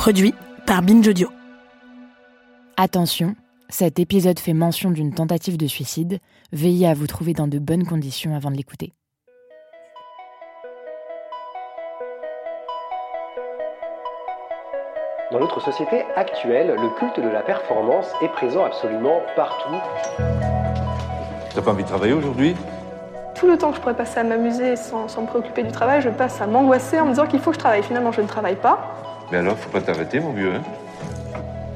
Produit 0.00 0.34
par 0.66 0.80
Binge 0.80 1.06
Audio. 1.06 1.28
Attention, 2.78 3.36
cet 3.68 3.98
épisode 3.98 4.38
fait 4.38 4.54
mention 4.54 4.90
d'une 4.90 5.12
tentative 5.12 5.58
de 5.58 5.66
suicide. 5.66 6.20
Veillez 6.52 6.88
à 6.88 6.94
vous 6.94 7.06
trouver 7.06 7.34
dans 7.34 7.46
de 7.46 7.58
bonnes 7.58 7.84
conditions 7.84 8.34
avant 8.34 8.50
de 8.50 8.56
l'écouter. 8.56 8.94
Dans 15.32 15.38
notre 15.38 15.60
société 15.60 16.02
actuelle, 16.16 16.68
le 16.68 16.98
culte 16.98 17.20
de 17.20 17.28
la 17.28 17.42
performance 17.42 18.06
est 18.22 18.30
présent 18.30 18.64
absolument 18.64 19.20
partout. 19.36 19.76
T'as 21.54 21.60
pas 21.60 21.72
envie 21.72 21.82
de 21.82 21.88
travailler 21.88 22.14
aujourd'hui? 22.14 22.54
Tout 23.34 23.46
le 23.46 23.58
temps 23.58 23.68
que 23.68 23.76
je 23.76 23.82
pourrais 23.82 23.96
passer 23.96 24.20
à 24.20 24.24
m'amuser 24.24 24.76
sans, 24.76 25.08
sans 25.08 25.20
me 25.20 25.26
préoccuper 25.26 25.62
du 25.62 25.72
travail, 25.72 26.00
je 26.00 26.08
passe 26.08 26.40
à 26.40 26.46
m'angoisser 26.46 26.98
en 26.98 27.04
me 27.04 27.10
disant 27.10 27.26
qu'il 27.26 27.40
faut 27.40 27.50
que 27.50 27.56
je 27.56 27.60
travaille. 27.60 27.82
Finalement, 27.82 28.12
je 28.12 28.22
ne 28.22 28.26
travaille 28.26 28.56
pas. 28.56 29.09
Mais 29.30 29.38
alors, 29.38 29.56
faut 29.56 29.70
pas 29.70 29.80
t'arrêter, 29.80 30.18
mon 30.18 30.32
vieux, 30.32 30.52
hein 30.52 30.62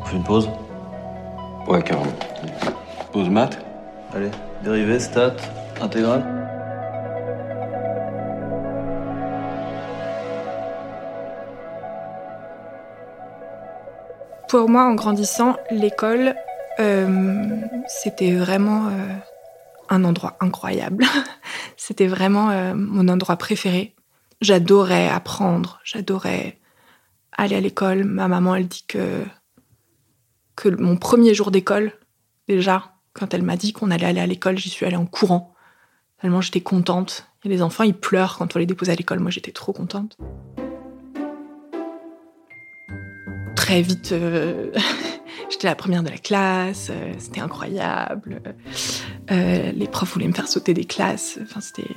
On 0.01 0.05
fait 0.07 0.17
une 0.17 0.25
pause? 0.25 0.51
Ouais, 1.69 1.83
carrément. 1.83 2.13
Pause 3.13 3.29
maths 3.29 3.59
Allez, 4.13 4.31
dérivé, 4.63 4.99
stats, 4.99 5.37
intégrale. 5.81 6.25
Pour 14.49 14.69
moi, 14.69 14.85
en 14.85 14.95
grandissant, 14.95 15.57
l'école, 15.71 16.35
euh, 16.81 17.49
c'était 17.87 18.35
vraiment 18.35 18.87
euh, 18.87 18.91
un 19.89 20.05
endroit 20.05 20.37
incroyable. 20.41 21.05
c'était 21.77 22.09
vraiment 22.09 22.51
euh, 22.51 22.75
mon 22.75 23.09
endroit 23.09 23.37
préféré. 23.37 23.95
J'adorais 24.41 25.09
apprendre, 25.09 25.81
j'adorais 25.85 26.59
aller 27.37 27.57
à 27.57 27.61
l'école. 27.61 28.05
Ma 28.05 28.29
maman, 28.29 28.55
elle 28.55 28.69
dit 28.69 28.85
que, 28.87 29.23
que 30.57 30.69
mon 30.69 30.97
premier 30.97 31.35
jour 31.35 31.51
d'école, 31.51 31.93
déjà, 32.49 32.95
quand 33.13 33.35
elle 33.35 33.43
m'a 33.43 33.57
dit 33.57 33.73
qu'on 33.73 33.91
allait 33.91 34.07
aller 34.07 34.21
à 34.21 34.27
l'école, 34.27 34.59
j'y 34.59 34.71
suis 34.71 34.87
allée 34.87 34.97
en 34.97 35.07
courant. 35.07 35.55
Tellement 36.21 36.41
j'étais 36.41 36.61
contente. 36.61 37.29
Et 37.45 37.49
les 37.49 37.61
enfants, 37.63 37.85
ils 37.85 37.95
pleurent 37.95 38.39
quand 38.39 38.57
on 38.57 38.59
les 38.59 38.67
dépose 38.67 38.89
à 38.91 38.95
l'école. 38.95 39.21
Moi, 39.21 39.31
j'étais 39.31 39.53
trop 39.53 39.73
contente. 39.73 40.17
Très 43.55 43.83
vite, 43.83 44.13
euh, 44.13 44.73
j'étais 45.51 45.67
la 45.67 45.75
première 45.75 46.03
de 46.03 46.09
la 46.09 46.19
classe. 46.19 46.89
euh, 46.91 47.13
c'était 47.19 47.41
incroyable. 47.41 48.43
Euh, 49.31 49.73
les 49.73 49.87
profs 49.87 50.13
voulaient 50.13 50.29
me 50.29 50.33
faire 50.33 50.49
sauter 50.49 50.75
des 50.75 50.85
classes. 50.85 51.39
Enfin, 51.43 51.61
c'était. 51.61 51.89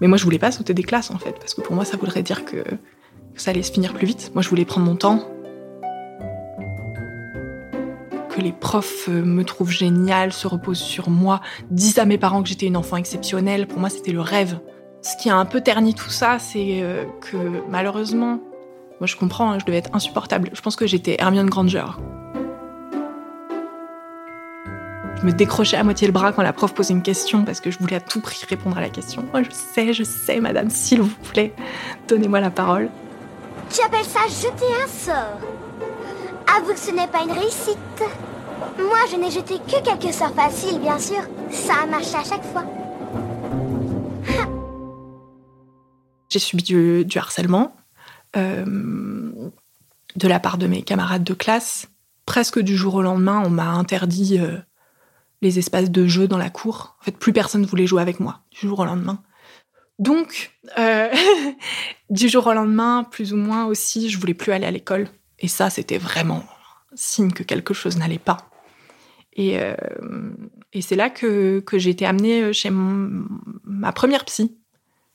Mais 0.00 0.06
moi, 0.06 0.18
je 0.18 0.24
voulais 0.24 0.38
pas 0.38 0.52
sauter 0.52 0.74
des 0.74 0.82
classes 0.82 1.10
en 1.10 1.18
fait, 1.18 1.32
parce 1.32 1.54
que 1.54 1.60
pour 1.60 1.74
moi, 1.74 1.84
ça 1.84 1.96
voudrait 1.96 2.22
dire 2.22 2.44
que, 2.44 2.62
que 2.62 2.76
ça 3.34 3.50
allait 3.50 3.62
se 3.62 3.72
finir 3.72 3.94
plus 3.94 4.06
vite. 4.06 4.30
Moi, 4.34 4.42
je 4.42 4.48
voulais 4.48 4.64
prendre 4.64 4.86
mon 4.86 4.96
temps. 4.96 5.20
Que 8.28 8.40
les 8.40 8.52
profs 8.52 9.08
euh, 9.08 9.22
me 9.22 9.44
trouvent 9.44 9.70
géniale, 9.70 10.32
se 10.32 10.46
reposent 10.46 10.78
sur 10.78 11.10
moi, 11.10 11.40
disent 11.70 11.98
à 11.98 12.04
mes 12.04 12.18
parents 12.18 12.42
que 12.42 12.48
j'étais 12.48 12.66
une 12.66 12.76
enfant 12.76 12.96
exceptionnelle. 12.96 13.66
Pour 13.66 13.80
moi, 13.80 13.90
c'était 13.90 14.12
le 14.12 14.20
rêve. 14.20 14.60
Ce 15.02 15.16
qui 15.16 15.30
a 15.30 15.36
un 15.36 15.46
peu 15.46 15.62
terni 15.62 15.94
tout 15.94 16.10
ça, 16.10 16.38
c'est 16.38 16.82
euh, 16.82 17.04
que 17.22 17.36
malheureusement, 17.68 18.38
moi 19.00 19.06
je 19.06 19.16
comprends, 19.16 19.52
hein, 19.52 19.58
je 19.58 19.64
devais 19.64 19.78
être 19.78 19.90
insupportable. 19.94 20.50
Je 20.52 20.60
pense 20.60 20.76
que 20.76 20.86
j'étais 20.86 21.16
Hermione 21.18 21.48
Granger. 21.48 21.86
Je 25.20 25.26
me 25.26 25.32
décrochais 25.32 25.76
à 25.76 25.84
moitié 25.84 26.06
le 26.06 26.12
bras 26.12 26.32
quand 26.32 26.42
la 26.42 26.52
prof 26.52 26.72
posait 26.74 26.94
une 26.94 27.02
question 27.02 27.44
parce 27.44 27.60
que 27.60 27.70
je 27.70 27.78
voulais 27.78 27.96
à 27.96 28.00
tout 28.00 28.20
prix 28.20 28.42
répondre 28.48 28.78
à 28.78 28.80
la 28.80 28.88
question. 28.88 29.24
Je 29.34 29.50
sais, 29.50 29.92
je 29.92 30.02
sais, 30.02 30.40
madame, 30.40 30.70
s'il 30.70 31.02
vous 31.02 31.14
plaît, 31.30 31.54
donnez-moi 32.08 32.40
la 32.40 32.50
parole. 32.50 32.90
Tu 33.72 33.80
appelles 33.82 34.04
ça 34.04 34.26
jeter 34.26 34.66
un 34.82 34.88
sort 34.88 35.40
Avoue 36.56 36.72
que 36.72 36.78
ce 36.78 36.90
n'est 36.90 37.06
pas 37.06 37.22
une 37.22 37.30
réussite. 37.30 37.78
Moi, 38.78 38.98
je 39.10 39.16
n'ai 39.16 39.30
jeté 39.30 39.58
que 39.58 39.82
quelques 39.84 40.12
sorts 40.12 40.34
faciles, 40.34 40.80
bien 40.80 40.98
sûr. 40.98 41.20
Ça 41.50 41.74
a 41.82 41.86
marché 41.86 42.16
à 42.16 42.24
chaque 42.24 42.44
fois. 42.44 42.64
J'ai 46.28 46.38
subi 46.40 46.62
du, 46.64 47.18
harcèlement 47.18 47.76
euh, 48.36 49.32
de 50.16 50.28
la 50.28 50.40
part 50.40 50.58
de 50.58 50.66
mes 50.66 50.82
camarades 50.82 51.24
de 51.24 51.34
classe. 51.34 51.88
Presque 52.26 52.58
du 52.58 52.76
jour 52.76 52.96
au 52.96 53.02
lendemain, 53.02 53.40
on 53.44 53.50
m'a 53.50 53.68
interdit 53.70 54.38
euh, 54.40 54.58
les 55.42 55.60
espaces 55.60 55.90
de 55.90 56.06
jeu 56.06 56.26
dans 56.26 56.38
la 56.38 56.50
cour. 56.50 56.96
En 57.00 57.04
fait, 57.04 57.16
plus 57.16 57.32
personne 57.32 57.64
voulait 57.64 57.86
jouer 57.86 58.02
avec 58.02 58.18
moi 58.18 58.40
du 58.50 58.66
jour 58.66 58.80
au 58.80 58.84
lendemain. 58.84 59.22
Donc, 60.00 60.50
euh, 60.78 61.14
du 62.10 62.28
jour 62.28 62.46
au 62.46 62.52
lendemain, 62.54 63.04
plus 63.04 63.32
ou 63.32 63.36
moins 63.36 63.66
aussi, 63.66 64.10
je 64.10 64.18
voulais 64.18 64.34
plus 64.34 64.50
aller 64.50 64.66
à 64.66 64.70
l'école. 64.70 65.08
Et 65.38 65.46
ça, 65.46 65.70
c'était 65.70 65.98
vraiment 65.98 66.42
signe 66.94 67.30
que 67.30 67.42
quelque 67.42 67.74
chose 67.74 67.98
n'allait 67.98 68.18
pas. 68.18 68.50
Et, 69.34 69.60
euh, 69.60 69.74
c'est 70.80 70.96
là 70.96 71.10
que, 71.10 71.62
j'ai 71.74 71.90
été 71.90 72.06
amenée 72.06 72.52
chez 72.52 72.70
mon- 72.70 73.26
ma 73.64 73.92
première 73.92 74.24
psy. 74.24 74.56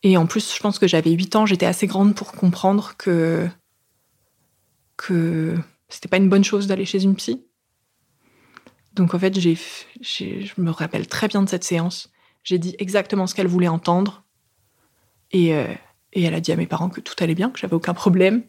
Et 0.04 0.18
en 0.18 0.28
plus, 0.28 0.56
je 0.56 0.60
pense 0.60 0.78
que 0.78 0.88
j'avais 0.88 1.12
8 1.12 1.36
ans, 1.36 1.48
j'étais 1.48 1.66
assez 1.66 1.88
grande 1.88 2.14
pour 2.14 2.32
comprendre 2.32 2.94
que, 2.98 3.48
que 4.98 5.56
c'était 5.90 6.08
pas 6.08 6.18
une 6.18 6.30
bonne 6.30 6.44
chose 6.44 6.68
d'aller 6.68 6.86
chez 6.86 7.04
une 7.04 7.16
psy. 7.16 7.44
Donc 8.94 9.16
en 9.16 9.20
fait, 9.20 9.38
je 9.40 10.62
me 10.62 10.70
rappelle 10.70 11.08
très 11.08 11.28
bien 11.28 11.42
de 11.42 11.50
cette 11.50 11.64
séance. 11.64 12.12
J'ai 12.44 12.60
dit 12.60 12.76
exactement 12.78 13.26
ce 13.26 13.34
qu'elle 13.34 13.48
voulait 13.48 13.68
entendre. 13.68 14.25
Et, 15.32 15.54
euh, 15.54 15.68
et 16.14 16.24
elle 16.24 16.34
a 16.34 16.40
dit 16.40 16.52
à 16.52 16.56
mes 16.56 16.68
parents 16.68 16.90
que 16.90 17.02
tout 17.02 17.16
allait 17.20 17.36
bien, 17.36 17.50
que 17.50 17.60
j'avais 17.60 17.76
aucun 17.76 17.94
problème. 17.94 18.44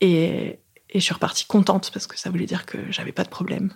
Et, 0.00 0.58
et 0.90 0.98
je 0.98 1.00
suis 1.00 1.14
repartie 1.14 1.46
contente 1.46 1.90
parce 1.92 2.06
que 2.06 2.18
ça 2.18 2.30
voulait 2.30 2.46
dire 2.46 2.66
que 2.66 2.78
j'avais 2.90 3.12
pas 3.12 3.24
de 3.24 3.28
problème. 3.28 3.72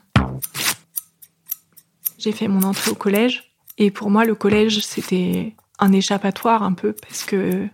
J'ai 2.18 2.32
fait 2.32 2.48
mon 2.48 2.62
entrée 2.62 2.90
au 2.90 2.94
collège. 2.94 3.52
Et 3.78 3.90
pour 3.90 4.10
moi, 4.10 4.24
le 4.24 4.34
collège, 4.34 4.80
c'était 4.80 5.54
un 5.78 5.92
échappatoire 5.92 6.62
un 6.62 6.74
peu 6.74 6.92
parce 6.92 7.24
que 7.24 7.66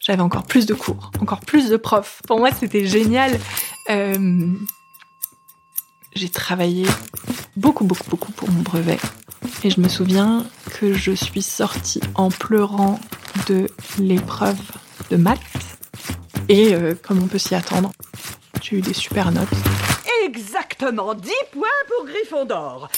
j'avais 0.00 0.22
encore 0.22 0.44
plus 0.44 0.66
de 0.66 0.74
cours, 0.74 1.10
encore 1.20 1.40
plus 1.40 1.70
de 1.70 1.76
profs. 1.76 2.20
Pour 2.26 2.38
moi, 2.38 2.50
c'était 2.52 2.84
génial. 2.84 3.38
Euh, 3.90 4.52
j'ai 6.14 6.28
travaillé 6.28 6.86
beaucoup, 7.56 7.84
beaucoup, 7.84 8.08
beaucoup 8.10 8.32
pour 8.32 8.50
mon 8.50 8.60
brevet. 8.60 8.98
Et 9.62 9.70
je 9.70 9.80
me 9.80 9.88
souviens 9.88 10.44
que 10.78 10.92
je 10.92 11.12
suis 11.12 11.42
sortie 11.42 12.00
en 12.14 12.28
pleurant 12.28 13.00
de 13.48 13.66
l'épreuve 13.98 14.58
de 15.10 15.16
maths. 15.16 15.40
Et 16.48 16.74
euh, 16.74 16.94
comme 16.94 17.22
on 17.22 17.26
peut 17.26 17.38
s'y 17.38 17.54
attendre, 17.54 17.92
j'ai 18.62 18.76
eu 18.78 18.80
des 18.80 18.92
super 18.94 19.30
notes. 19.32 19.48
Exactement 20.24 21.14
10 21.14 21.30
points 21.52 21.62
pour 21.88 22.06
Gryffondor. 22.06 22.88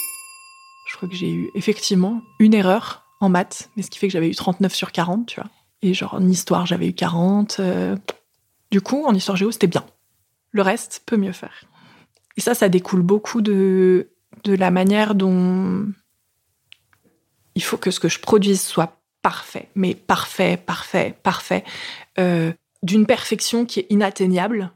Je 0.89 0.97
crois 0.97 1.09
que 1.09 1.15
j'ai 1.15 1.31
eu 1.31 1.51
effectivement 1.55 2.23
une 2.39 2.55
erreur 2.55 3.05
en 3.21 3.29
maths, 3.29 3.71
mais 3.77 3.83
ce 3.83 3.91
qui 3.91 3.99
fait 3.99 4.07
que 4.09 4.13
j'avais 4.13 4.29
eu 4.29 4.35
39 4.35 4.75
sur 4.75 4.93
40, 4.93 5.27
tu 5.27 5.41
vois. 5.41 5.51
Et 5.83 5.95
genre 5.95 6.15
en 6.15 6.27
histoire, 6.29 6.67
j'avais 6.67 6.89
eu 6.89 6.95
40. 6.95 7.57
euh, 7.61 7.97
Du 8.71 8.81
coup, 8.81 9.05
en 9.07 9.15
histoire 9.15 9.37
géo, 9.37 9.51
c'était 9.53 9.67
bien. 9.67 9.85
Le 10.53 10.63
reste 10.63 11.03
peut 11.07 11.17
mieux 11.17 11.33
faire. 11.33 11.65
Et 12.37 12.41
ça, 12.41 12.55
ça 12.55 12.69
découle 12.69 13.03
beaucoup 13.03 13.43
de, 13.43 14.11
de 14.45 14.55
la 14.55 14.71
manière 14.71 15.15
dont 15.15 15.87
il 17.55 17.63
faut 17.63 17.77
que 17.79 17.91
ce 17.91 18.01
que 18.01 18.09
je 18.09 18.21
produise 18.21 18.61
soit 18.61 18.96
parfait, 19.27 19.69
mais 19.75 19.97
parfait, 19.97 20.57
parfait, 20.57 21.19
parfait, 21.25 21.65
euh, 22.21 22.53
d'une 22.85 23.07
perfection 23.07 23.67
qui 23.67 23.81
est 23.81 23.87
inatteignable. 23.91 24.71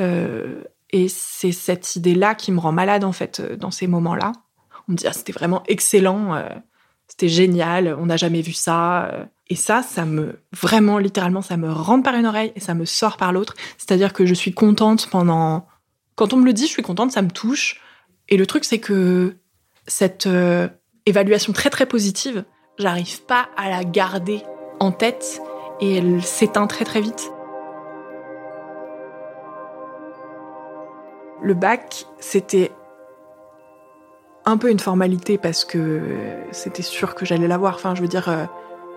Euh, 0.00 0.64
et 0.90 1.08
c'est 1.08 1.52
cette 1.52 1.94
idée-là 1.94 2.34
qui 2.34 2.50
me 2.50 2.58
rend 2.58 2.72
malade, 2.72 3.04
en 3.04 3.12
fait, 3.12 3.38
euh, 3.38 3.54
dans 3.54 3.70
ces 3.70 3.86
moments-là. 3.86 4.32
On 4.88 4.92
me 4.92 4.96
dit, 4.96 5.06
ah, 5.06 5.12
c'était 5.12 5.30
vraiment 5.30 5.62
excellent, 5.68 6.42
c'était 7.06 7.28
génial, 7.28 7.94
on 8.00 8.06
n'a 8.06 8.16
jamais 8.16 8.42
vu 8.42 8.52
ça. 8.52 9.28
Et 9.48 9.54
ça, 9.54 9.84
ça 9.84 10.04
me, 10.04 10.40
vraiment, 10.52 10.98
littéralement, 10.98 11.42
ça 11.42 11.56
me 11.56 11.70
rentre 11.70 12.02
par 12.02 12.16
une 12.16 12.26
oreille 12.26 12.50
et 12.56 12.60
ça 12.60 12.74
me 12.74 12.84
sort 12.84 13.16
par 13.16 13.32
l'autre. 13.32 13.54
C'est-à-dire 13.76 14.12
que 14.12 14.26
je 14.26 14.34
suis 14.34 14.54
contente 14.54 15.08
pendant. 15.08 15.68
Quand 16.16 16.32
on 16.32 16.38
me 16.38 16.46
le 16.46 16.52
dit, 16.52 16.66
je 16.66 16.72
suis 16.72 16.82
contente, 16.82 17.12
ça 17.12 17.22
me 17.22 17.30
touche. 17.30 17.80
Et 18.28 18.36
le 18.36 18.46
truc, 18.46 18.64
c'est 18.64 18.80
que 18.80 19.36
cette 19.86 20.28
évaluation 21.06 21.52
très, 21.52 21.70
très 21.70 21.86
positive 21.86 22.44
j'arrive 22.78 23.22
pas 23.22 23.48
à 23.56 23.68
la 23.68 23.84
garder 23.84 24.42
en 24.80 24.92
tête 24.92 25.42
et 25.80 25.96
elle 25.96 26.22
s'éteint 26.22 26.66
très 26.66 26.84
très 26.84 27.00
vite. 27.00 27.32
Le 31.42 31.54
bac, 31.54 32.06
c'était 32.18 32.72
un 34.44 34.56
peu 34.56 34.70
une 34.70 34.78
formalité 34.80 35.38
parce 35.38 35.64
que 35.64 36.00
c'était 36.50 36.82
sûr 36.82 37.14
que 37.14 37.24
j'allais 37.24 37.48
l'avoir. 37.48 37.74
Enfin, 37.74 37.94
je 37.94 38.00
veux 38.00 38.08
dire, 38.08 38.28
euh, 38.28 38.44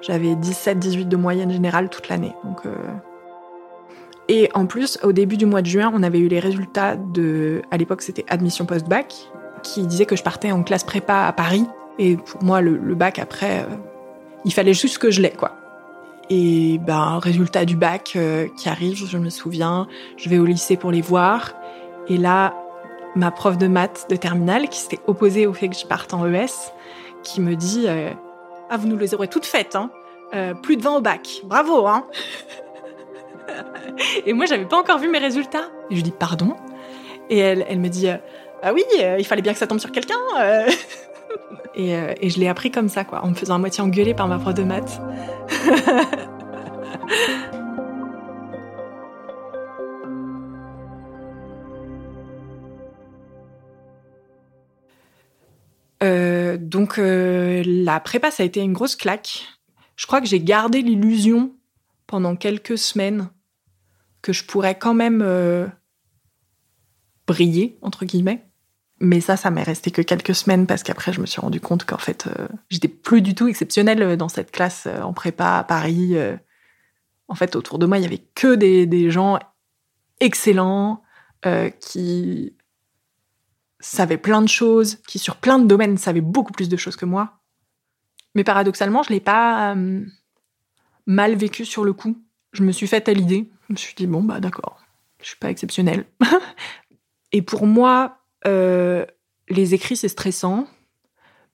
j'avais 0.01 0.33
17-18 0.33 1.07
de 1.07 1.17
moyenne 1.17 1.51
générale 1.51 1.89
toute 1.89 2.09
l'année. 2.09 2.35
Euh, 2.65 2.75
Et 4.27 4.49
en 4.53 4.65
plus, 4.65 4.97
au 5.03 5.11
début 5.11 5.37
du 5.37 5.45
mois 5.45 5.61
de 5.61 5.67
juin, 5.67 5.91
on 5.93 6.01
avait 6.03 6.19
eu 6.19 6.27
les 6.27 6.39
résultats 6.39 6.95
de. 6.95 7.61
À 7.69 7.77
l'époque, 7.77 8.01
c'était 8.01 8.25
admission 8.27 8.65
post-bac, 8.65 9.13
qui 9.61 9.85
disait 9.85 10.05
que 10.05 10.15
je 10.15 10.23
partais 10.23 10.51
en 10.51 10.63
classe 10.63 10.83
prépa 10.83 11.25
à 11.25 11.33
Paris. 11.33 11.67
Et 12.01 12.17
pour 12.17 12.43
moi, 12.43 12.61
le, 12.61 12.95
bac, 12.95 13.19
après, 13.19 13.59
euh, 13.59 13.75
il 14.43 14.51
fallait 14.51 14.73
juste 14.73 14.97
que 14.97 15.11
je 15.11 15.21
l'ai, 15.21 15.29
quoi. 15.29 15.55
Et 16.31 16.79
ben, 16.79 17.19
résultat 17.19 17.63
du 17.63 17.75
bac 17.75 18.17
qui 18.57 18.69
arrive, 18.69 19.05
je 19.05 19.17
me 19.17 19.29
souviens, 19.29 19.87
je 20.17 20.29
vais 20.29 20.39
au 20.39 20.45
lycée 20.45 20.77
pour 20.77 20.89
les 20.91 21.01
voir. 21.01 21.53
Et 22.07 22.17
là, 22.17 22.55
ma 23.15 23.29
prof 23.29 23.57
de 23.57 23.67
maths 23.67 24.07
de 24.09 24.15
terminale, 24.15 24.67
qui 24.69 24.79
s'était 24.79 24.99
opposée 25.05 25.45
au 25.45 25.53
fait 25.53 25.69
que 25.69 25.75
je 25.75 25.85
parte 25.85 26.13
en 26.13 26.25
ES, 26.25 26.47
qui 27.21 27.41
me 27.41 27.55
dit 27.55 27.85
euh, 27.87 28.09
Ah, 28.69 28.77
vous 28.77 28.87
nous 28.87 28.97
les 28.97 29.13
aurez 29.13 29.27
toutes 29.27 29.45
faites, 29.45 29.75
hein 29.75 29.91
euh, 30.33 30.53
Plus 30.55 30.77
de 30.77 30.81
20 30.81 30.97
au 30.97 31.01
bac. 31.01 31.41
Bravo, 31.43 31.85
hein 31.85 32.07
Et 34.25 34.33
moi, 34.33 34.45
j'avais 34.45 34.65
pas 34.65 34.77
encore 34.77 34.97
vu 34.97 35.09
mes 35.09 35.19
résultats. 35.19 35.69
Et 35.89 35.95
je 35.95 36.01
dis 36.01 36.11
Pardon? 36.11 36.55
Et 37.29 37.37
elle, 37.37 37.65
elle 37.69 37.79
me 37.79 37.89
dit 37.89 38.07
Ah 38.09 38.73
oui, 38.73 38.83
euh, 38.99 39.17
il 39.19 39.25
fallait 39.25 39.41
bien 39.41 39.53
que 39.53 39.59
ça 39.59 39.67
tombe 39.67 39.79
sur 39.79 39.91
quelqu'un. 39.91 40.15
Et, 41.75 41.91
et, 41.91 42.29
je 42.29 42.39
l'ai 42.39 42.47
appris 42.47 42.71
comme 42.71 42.89
ça, 42.89 43.03
quoi, 43.03 43.23
en 43.23 43.29
me 43.29 43.35
faisant 43.35 43.55
à 43.55 43.57
moitié 43.57 43.83
engueuler 43.83 44.13
par 44.13 44.27
ma 44.27 44.37
prof 44.39 44.53
de 44.53 44.63
maths. 44.63 45.01
Euh, 56.03 56.57
donc 56.59 56.97
euh, 56.97 57.63
la 57.65 57.99
prépa, 57.99 58.31
ça 58.31 58.43
a 58.43 58.45
été 58.45 58.59
une 58.59 58.73
grosse 58.73 58.95
claque. 58.95 59.47
Je 59.95 60.07
crois 60.07 60.19
que 60.19 60.27
j'ai 60.27 60.39
gardé 60.39 60.81
l'illusion 60.81 61.55
pendant 62.07 62.35
quelques 62.35 62.77
semaines 62.77 63.29
que 64.21 64.33
je 64.33 64.43
pourrais 64.43 64.77
quand 64.77 64.93
même 64.93 65.21
euh, 65.21 65.67
briller, 67.27 67.77
entre 67.81 68.05
guillemets. 68.05 68.50
Mais 69.03 69.19
ça, 69.19 69.35
ça 69.35 69.49
m'est 69.49 69.63
resté 69.63 69.89
que 69.89 70.01
quelques 70.01 70.35
semaines 70.35 70.67
parce 70.67 70.83
qu'après, 70.83 71.11
je 71.11 71.21
me 71.21 71.25
suis 71.25 71.41
rendu 71.41 71.59
compte 71.59 71.85
qu'en 71.85 71.97
fait, 71.97 72.29
j'étais 72.69 72.87
plus 72.87 73.21
du 73.21 73.33
tout 73.33 73.47
exceptionnelle 73.47 74.15
dans 74.15 74.29
cette 74.29 74.51
classe 74.51 74.87
en 75.01 75.11
prépa 75.11 75.57
à 75.57 75.63
Paris. 75.63 76.15
En 77.27 77.33
fait, 77.33 77.55
autour 77.55 77.79
de 77.79 77.87
moi, 77.87 77.97
il 77.97 78.03
y 78.03 78.05
avait 78.05 78.23
que 78.35 78.53
des, 78.53 79.09
gens 79.09 79.39
excellents 80.19 81.01
qui 81.79 82.53
savait 83.81 84.17
plein 84.17 84.41
de 84.41 84.47
choses, 84.47 84.97
qui 85.07 85.19
sur 85.19 85.35
plein 85.37 85.59
de 85.59 85.65
domaines 85.65 85.97
savait 85.97 86.21
beaucoup 86.21 86.53
plus 86.53 86.69
de 86.69 86.77
choses 86.77 86.95
que 86.95 87.05
moi. 87.05 87.41
Mais 88.35 88.43
paradoxalement, 88.43 89.03
je 89.03 89.09
l'ai 89.09 89.19
pas 89.19 89.73
euh, 89.73 90.05
mal 91.05 91.35
vécu 91.35 91.65
sur 91.65 91.83
le 91.83 91.93
coup. 91.93 92.17
Je 92.53 92.63
me 92.63 92.71
suis 92.71 92.87
faite 92.87 93.09
à 93.09 93.13
l'idée. 93.13 93.49
Je 93.67 93.73
me 93.73 93.77
suis 93.77 93.95
dit 93.95 94.07
bon 94.07 94.23
bah 94.23 94.39
d'accord, 94.39 94.79
je 95.21 95.27
suis 95.27 95.37
pas 95.37 95.49
exceptionnelle. 95.49 96.05
Et 97.31 97.41
pour 97.41 97.65
moi, 97.65 98.20
euh, 98.47 99.05
les 99.49 99.73
écrits 99.73 99.97
c'est 99.97 100.07
stressant, 100.07 100.67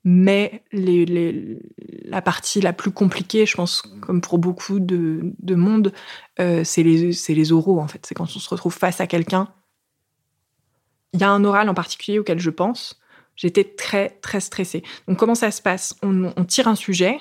mais 0.03 0.63
la 0.71 2.21
partie 2.21 2.61
la 2.61 2.73
plus 2.73 2.91
compliquée, 2.91 3.45
je 3.45 3.55
pense, 3.55 3.81
comme 4.01 4.21
pour 4.21 4.37
beaucoup 4.37 4.79
de, 4.79 5.55
monde, 5.55 5.91
euh, 6.39 6.63
c'est 6.63 6.83
les, 6.83 7.11
les 7.11 7.51
oraux 7.51 7.79
en 7.79 7.87
fait. 7.87 8.05
C'est 8.05 8.15
quand 8.15 8.23
on 8.23 8.39
se 8.39 8.49
retrouve 8.49 8.73
face 8.73 9.01
à 9.01 9.07
quelqu'un 9.07 9.49
il 11.13 11.21
y 11.21 11.23
a 11.23 11.29
un 11.29 11.43
oral 11.43 11.69
en 11.69 11.73
particulier 11.73 12.19
auquel 12.19 12.39
je 12.39 12.49
pense. 12.49 12.99
J'étais 13.35 13.63
très, 13.63 14.09
très 14.21 14.39
stressée. 14.39 14.83
Donc, 15.07 15.17
comment 15.17 15.35
ça 15.35 15.51
se 15.51 15.61
passe? 15.61 15.95
On, 16.01 16.31
tire 16.45 16.67
un 16.67 16.75
sujet, 16.75 17.19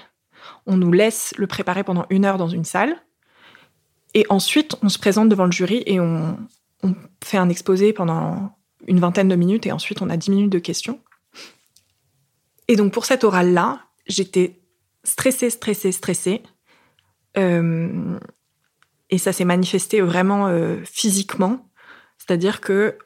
on 0.66 0.76
nous 0.76 0.92
laisse 0.92 1.34
le 1.36 1.46
préparer 1.46 1.84
pendant 1.84 2.06
une 2.10 2.24
heure 2.24 2.38
dans 2.38 2.48
une 2.48 2.64
salle, 2.64 2.96
et 4.14 4.24
ensuite, 4.30 4.76
on 4.82 4.88
se 4.88 4.98
présente 4.98 5.28
devant 5.28 5.44
le 5.44 5.52
jury 5.52 5.82
et 5.84 6.00
on, 6.00 6.38
fait 7.22 7.38
un 7.38 7.48
exposé 7.48 7.92
pendant 7.92 8.55
une 8.86 9.00
vingtaine 9.00 9.28
de 9.28 9.36
minutes, 9.36 9.66
et 9.66 9.72
ensuite, 9.72 10.02
on 10.02 10.10
a 10.10 10.16
dix 10.16 10.30
minutes 10.30 10.52
de 10.52 10.58
questions. 10.58 11.00
Et 12.68 12.76
donc, 12.76 12.92
pour 12.92 13.04
cet 13.04 13.24
oral-là, 13.24 13.80
j'étais 14.06 14.60
stressée, 15.04 15.50
stressée, 15.50 15.92
stressée. 15.92 16.42
Euh, 17.38 18.18
et 19.10 19.18
ça 19.18 19.32
s'est 19.32 19.44
manifesté 19.44 20.00
vraiment 20.00 20.48
euh, 20.48 20.78
physiquement. 20.84 21.70
C'est-à-dire 22.18 22.60
que 22.60 22.98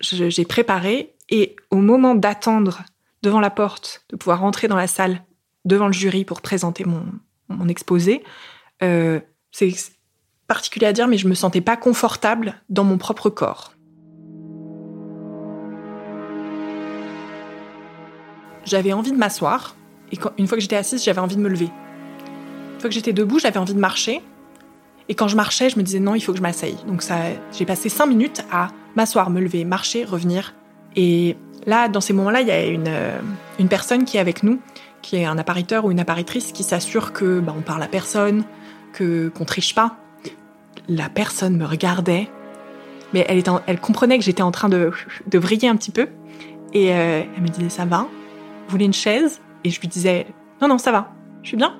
j'ai 0.00 0.44
préparé 0.44 1.14
et 1.28 1.56
au 1.70 1.76
moment 1.76 2.14
d'attendre 2.14 2.82
devant 3.22 3.40
la 3.40 3.50
porte, 3.50 4.04
de 4.10 4.16
pouvoir 4.16 4.40
rentrer 4.40 4.68
dans 4.68 4.76
la 4.76 4.86
salle 4.86 5.24
devant 5.64 5.86
le 5.86 5.92
jury 5.92 6.24
pour 6.24 6.40
présenter 6.40 6.84
mon, 6.84 7.68
exposé, 7.68 8.22
euh, 8.82 9.20
c'est 9.50 9.74
particulier 10.46 10.86
à 10.86 10.92
dire, 10.92 11.08
mais 11.08 11.18
je 11.18 11.28
me 11.28 11.34
sentais 11.34 11.60
pas 11.60 11.76
confortable 11.76 12.54
dans 12.68 12.84
mon 12.84 12.96
propre 12.96 13.28
corps. 13.28 13.74
J'avais 18.64 18.92
envie 18.92 19.12
de 19.12 19.16
m'asseoir, 19.16 19.76
et 20.12 20.18
une 20.38 20.46
fois 20.46 20.56
que 20.56 20.62
j'étais 20.62 20.76
assise, 20.76 21.02
j'avais 21.02 21.20
envie 21.20 21.36
de 21.36 21.40
me 21.40 21.48
lever. 21.48 21.70
Une 22.74 22.80
fois 22.80 22.88
que 22.88 22.94
j'étais 22.94 23.12
debout, 23.12 23.38
j'avais 23.38 23.58
envie 23.58 23.74
de 23.74 23.80
marcher, 23.80 24.22
et 25.10 25.14
quand 25.14 25.26
je 25.26 25.34
marchais, 25.34 25.68
je 25.68 25.76
me 25.76 25.82
disais 25.82 25.98
non, 25.98 26.14
il 26.14 26.20
faut 26.20 26.30
que 26.30 26.38
je 26.38 26.42
m'asseye. 26.42 26.76
Donc 26.86 27.02
ça, 27.02 27.16
j'ai 27.52 27.66
passé 27.66 27.88
cinq 27.88 28.06
minutes 28.06 28.44
à 28.52 28.68
m'asseoir, 28.94 29.28
me 29.28 29.40
lever, 29.40 29.64
marcher, 29.64 30.04
revenir. 30.04 30.54
Et 30.94 31.36
là, 31.66 31.88
dans 31.88 32.00
ces 32.00 32.12
moments-là, 32.12 32.42
il 32.42 32.46
y 32.46 32.52
a 32.52 32.64
une, 32.64 32.86
euh, 32.86 33.18
une 33.58 33.68
personne 33.68 34.04
qui 34.04 34.18
est 34.18 34.20
avec 34.20 34.44
nous, 34.44 34.60
qui 35.02 35.16
est 35.16 35.24
un 35.24 35.36
appariteur 35.36 35.84
ou 35.84 35.90
une 35.90 35.98
apparitrice 35.98 36.52
qui 36.52 36.62
s'assure 36.62 37.12
que 37.12 37.40
bah, 37.40 37.52
on 37.58 37.60
parle 37.60 37.82
à 37.82 37.88
personne, 37.88 38.44
que 38.92 39.28
qu'on 39.30 39.44
triche 39.44 39.74
pas. 39.74 39.96
La 40.88 41.08
personne 41.08 41.56
me 41.56 41.64
regardait, 41.64 42.28
mais 43.12 43.26
elle, 43.28 43.38
était 43.38 43.50
elle 43.66 43.80
comprenait 43.80 44.16
que 44.16 44.24
j'étais 44.24 44.42
en 44.42 44.52
train 44.52 44.68
de, 44.68 44.92
de 45.26 45.38
vriller 45.40 45.68
un 45.68 45.76
petit 45.76 45.90
peu. 45.90 46.06
Et 46.72 46.94
euh, 46.94 47.22
elle 47.36 47.42
me 47.42 47.48
disait 47.48 47.68
ça 47.68 47.84
va? 47.84 48.06
Voulez 48.70 48.84
une 48.84 48.92
chaise 48.92 49.40
Et 49.64 49.70
je 49.70 49.80
lui 49.80 49.88
disais 49.88 50.26
non 50.60 50.68
non 50.68 50.78
ça 50.78 50.92
va, 50.92 51.12
je 51.42 51.48
suis 51.48 51.56
bien. 51.56 51.76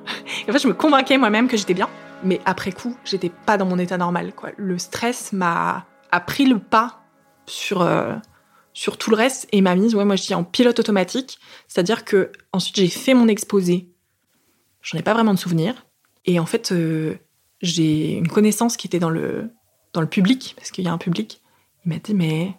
Et 0.47 0.51
en 0.51 0.53
fait, 0.53 0.59
je 0.59 0.69
me 0.69 0.75
convainquais 0.75 1.19
moi-même 1.19 1.49
que 1.49 1.57
j'étais 1.57 1.75
bien. 1.75 1.89
Mais 2.23 2.41
après 2.45 2.73
coup, 2.73 2.97
j'étais 3.05 3.31
pas 3.31 3.57
dans 3.57 3.67
mon 3.67 3.79
état 3.79 3.97
normal. 3.97 4.35
Quoi. 4.35 4.51
Le 4.57 4.79
stress 4.79 5.33
m'a 5.33 5.87
a 6.13 6.21
pris 6.21 6.45
le 6.45 6.59
pas 6.59 7.03
sur 7.47 7.83
euh, 7.83 8.15
sur 8.73 8.99
tout 8.99 9.11
le 9.11 9.17
reste 9.17 9.49
et 9.53 9.61
m'a 9.61 9.75
mise, 9.75 9.95
ouais, 9.95 10.05
moi 10.05 10.17
je 10.17 10.25
dis 10.25 10.35
en 10.35 10.45
pilote 10.45 10.79
automatique. 10.79 11.39
C'est-à-dire 11.69 12.05
que 12.05 12.33
ensuite 12.53 12.77
j'ai 12.77 12.89
fait 12.89 13.15
mon 13.15 13.29
exposé. 13.29 13.89
J'en 14.83 14.99
ai 14.99 15.03
pas 15.03 15.15
vraiment 15.15 15.35
de 15.35 15.39
souvenir. 15.39 15.87
Et 16.27 16.39
en 16.39 16.47
fait, 16.47 16.73
euh, 16.73 17.17
j'ai 17.63 18.15
une 18.15 18.29
connaissance 18.29 18.77
qui 18.77 18.87
était 18.87 18.99
dans 18.99 19.11
le 19.11 19.51
dans 19.93 20.01
le 20.01 20.07
public 20.09 20.55
parce 20.57 20.71
qu'il 20.71 20.85
y 20.85 20.89
a 20.89 20.93
un 20.93 20.99
public. 20.99 21.43
Il 21.85 21.93
m'a 21.93 21.99
dit 21.99 22.15
mais 22.15 22.55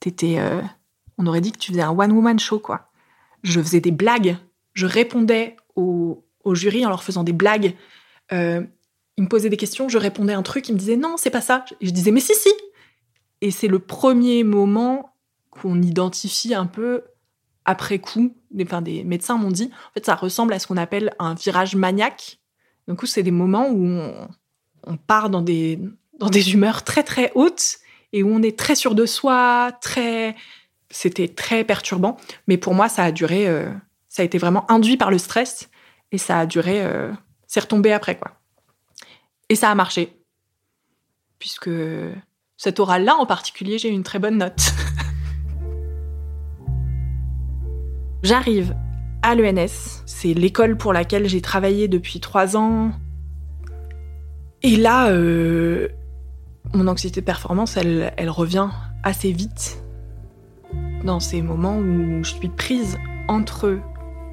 t'étais, 0.00 0.38
euh, 0.38 0.62
on 1.18 1.26
aurait 1.26 1.40
dit 1.40 1.52
que 1.52 1.58
tu 1.58 1.72
faisais 1.72 1.82
un 1.82 1.90
one 1.90 2.12
woman 2.12 2.38
show 2.38 2.58
quoi. 2.58 2.89
Je 3.42 3.60
faisais 3.60 3.80
des 3.80 3.90
blagues. 3.90 4.36
Je 4.74 4.86
répondais 4.86 5.56
au, 5.76 6.24
jury 6.52 6.84
en 6.84 6.88
leur 6.88 7.02
faisant 7.02 7.24
des 7.24 7.32
blagues 7.32 7.74
euh, 8.32 8.62
il 9.20 9.24
me 9.24 9.28
posait 9.28 9.50
des 9.50 9.58
questions, 9.58 9.90
je 9.90 9.98
répondais 9.98 10.32
un 10.32 10.42
truc, 10.42 10.68
il 10.70 10.72
me 10.72 10.78
disait 10.78 10.96
non, 10.96 11.16
c'est 11.18 11.28
pas 11.28 11.42
ça. 11.42 11.66
Et 11.82 11.86
je 11.86 11.90
disais 11.90 12.10
mais 12.10 12.20
si, 12.20 12.34
si. 12.34 12.48
Et 13.42 13.50
c'est 13.50 13.68
le 13.68 13.78
premier 13.78 14.44
moment 14.44 15.14
qu'on 15.50 15.82
identifie 15.82 16.54
un 16.54 16.64
peu 16.64 17.04
après 17.66 17.98
coup. 17.98 18.34
Enfin, 18.62 18.80
des 18.80 19.04
médecins 19.04 19.36
m'ont 19.36 19.50
dit, 19.50 19.70
en 19.90 19.92
fait, 19.92 20.06
ça 20.06 20.14
ressemble 20.14 20.54
à 20.54 20.58
ce 20.58 20.66
qu'on 20.66 20.78
appelle 20.78 21.14
un 21.18 21.34
virage 21.34 21.76
maniaque. 21.76 22.38
Du 22.88 23.06
c'est 23.06 23.22
des 23.22 23.30
moments 23.30 23.68
où 23.68 23.86
on, 24.86 24.96
part 24.96 25.28
dans 25.28 25.42
des, 25.42 25.78
dans 26.18 26.30
des 26.30 26.54
humeurs 26.54 26.82
très 26.82 27.02
très 27.02 27.30
hautes 27.34 27.76
et 28.12 28.22
où 28.22 28.28
on 28.28 28.42
est 28.42 28.58
très 28.58 28.74
sûr 28.74 28.94
de 28.94 29.04
soi, 29.04 29.70
très. 29.82 30.34
C'était 30.90 31.28
très 31.28 31.64
perturbant. 31.64 32.16
Mais 32.48 32.56
pour 32.58 32.74
moi, 32.74 32.88
ça 32.88 33.04
a 33.04 33.12
duré. 33.12 33.46
Euh, 33.46 33.70
ça 34.08 34.22
a 34.22 34.24
été 34.24 34.38
vraiment 34.38 34.70
induit 34.70 34.96
par 34.96 35.10
le 35.10 35.18
stress 35.18 35.70
et 36.12 36.18
ça 36.18 36.40
a 36.40 36.46
duré. 36.46 36.82
Euh, 36.84 37.12
c'est 37.46 37.60
retombé 37.60 37.92
après, 37.92 38.18
quoi. 38.18 38.32
Et 39.48 39.54
ça 39.54 39.70
a 39.70 39.74
marché. 39.74 40.16
Puisque 41.38 41.70
cet 42.56 42.80
oral-là, 42.80 43.16
en 43.16 43.26
particulier, 43.26 43.78
j'ai 43.78 43.88
une 43.88 44.02
très 44.02 44.18
bonne 44.18 44.38
note. 44.38 44.60
J'arrive 48.22 48.76
à 49.22 49.34
l'ENS. 49.34 50.02
C'est 50.06 50.34
l'école 50.34 50.76
pour 50.76 50.92
laquelle 50.92 51.28
j'ai 51.28 51.40
travaillé 51.40 51.88
depuis 51.88 52.20
trois 52.20 52.56
ans. 52.56 52.92
Et 54.62 54.76
là, 54.76 55.08
euh, 55.08 55.88
mon 56.74 56.86
anxiété 56.86 57.20
de 57.20 57.26
performance, 57.26 57.76
elle 57.76 58.30
revient 58.30 58.68
assez 59.02 59.32
vite. 59.32 59.82
Dans 61.04 61.20
ces 61.20 61.40
moments 61.42 61.78
où 61.78 62.22
je 62.22 62.34
suis 62.34 62.48
prise 62.48 62.98
entre 63.28 63.78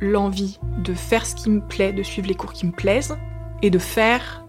l'envie 0.01 0.59
de 0.83 0.93
faire 0.93 1.25
ce 1.25 1.35
qui 1.35 1.49
me 1.49 1.61
plaît, 1.61 1.93
de 1.93 2.03
suivre 2.03 2.27
les 2.27 2.35
cours 2.35 2.53
qui 2.53 2.65
me 2.65 2.71
plaisent 2.71 3.17
et 3.61 3.69
de 3.69 3.79
faire 3.79 4.45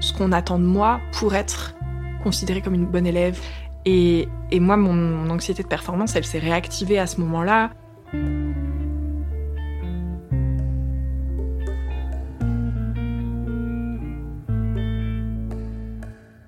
ce 0.00 0.12
qu'on 0.12 0.32
attend 0.32 0.58
de 0.58 0.64
moi 0.64 1.00
pour 1.12 1.34
être 1.34 1.74
considérée 2.22 2.60
comme 2.60 2.74
une 2.74 2.86
bonne 2.86 3.06
élève. 3.06 3.40
Et, 3.86 4.28
et 4.50 4.60
moi, 4.60 4.76
mon, 4.76 4.92
mon 4.92 5.30
anxiété 5.30 5.62
de 5.62 5.68
performance, 5.68 6.14
elle 6.14 6.24
s'est 6.24 6.38
réactivée 6.38 6.98
à 6.98 7.06
ce 7.06 7.20
moment-là. 7.20 7.70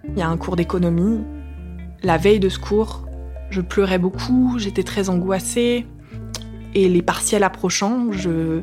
Il 0.09 0.19
y 0.19 0.23
a 0.23 0.29
un 0.29 0.37
cours 0.37 0.57
d'économie. 0.57 1.25
La 2.03 2.19
veille 2.19 2.41
de 2.41 2.49
ce 2.49 2.59
cours, 2.59 3.07
je 3.53 3.61
pleurais 3.61 3.99
beaucoup, 3.99 4.59
j'étais 4.59 4.83
très 4.83 5.11
angoissée. 5.11 5.87
Et 6.75 6.89
les 6.89 7.03
partiels 7.03 7.45
approchant, 7.45 8.11
je, 8.13 8.63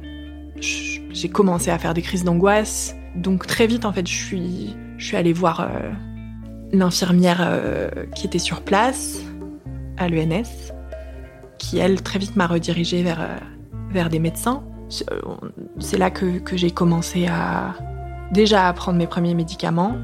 j'ai 0.59 1.29
commencé 1.29 1.69
à 1.69 1.77
faire 1.77 1.93
des 1.93 2.01
crises 2.01 2.23
d'angoisse. 2.23 2.95
Donc 3.15 3.45
très 3.45 3.67
vite, 3.67 3.85
en 3.85 3.93
fait, 3.93 4.07
je 4.07 4.13
suis, 4.97 5.15
allée 5.15 5.33
voir 5.33 5.61
euh, 5.61 5.91
l'infirmière 6.71 7.39
euh, 7.41 7.89
qui 8.15 8.25
était 8.25 8.39
sur 8.39 8.61
place 8.61 9.21
à 9.97 10.09
l'ENS, 10.09 10.73
qui 11.59 11.77
elle 11.77 12.01
très 12.01 12.17
vite 12.17 12.35
m'a 12.35 12.47
redirigée 12.47 13.03
vers, 13.03 13.21
euh, 13.21 14.09
des 14.09 14.19
médecins. 14.19 14.63
C'est 14.89 15.97
là 15.99 16.09
que, 16.09 16.41
j'ai 16.53 16.71
commencé 16.71 17.27
à 17.27 17.75
déjà 18.31 18.67
à 18.67 18.73
prendre 18.73 18.97
mes 18.97 19.07
premiers 19.07 19.35
médicaments 19.35 19.97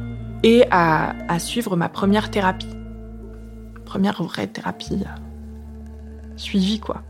et 0.43 0.63
à 0.69 1.39
suivre 1.39 1.75
ma 1.75 1.89
première 1.89 2.29
thérapie. 2.29 2.75
Première 3.95 4.21
vraie 4.21 4.47
thérapie 4.47 5.05
euh, 5.05 6.35
suivie, 6.35 6.81
quoi. 6.81 7.01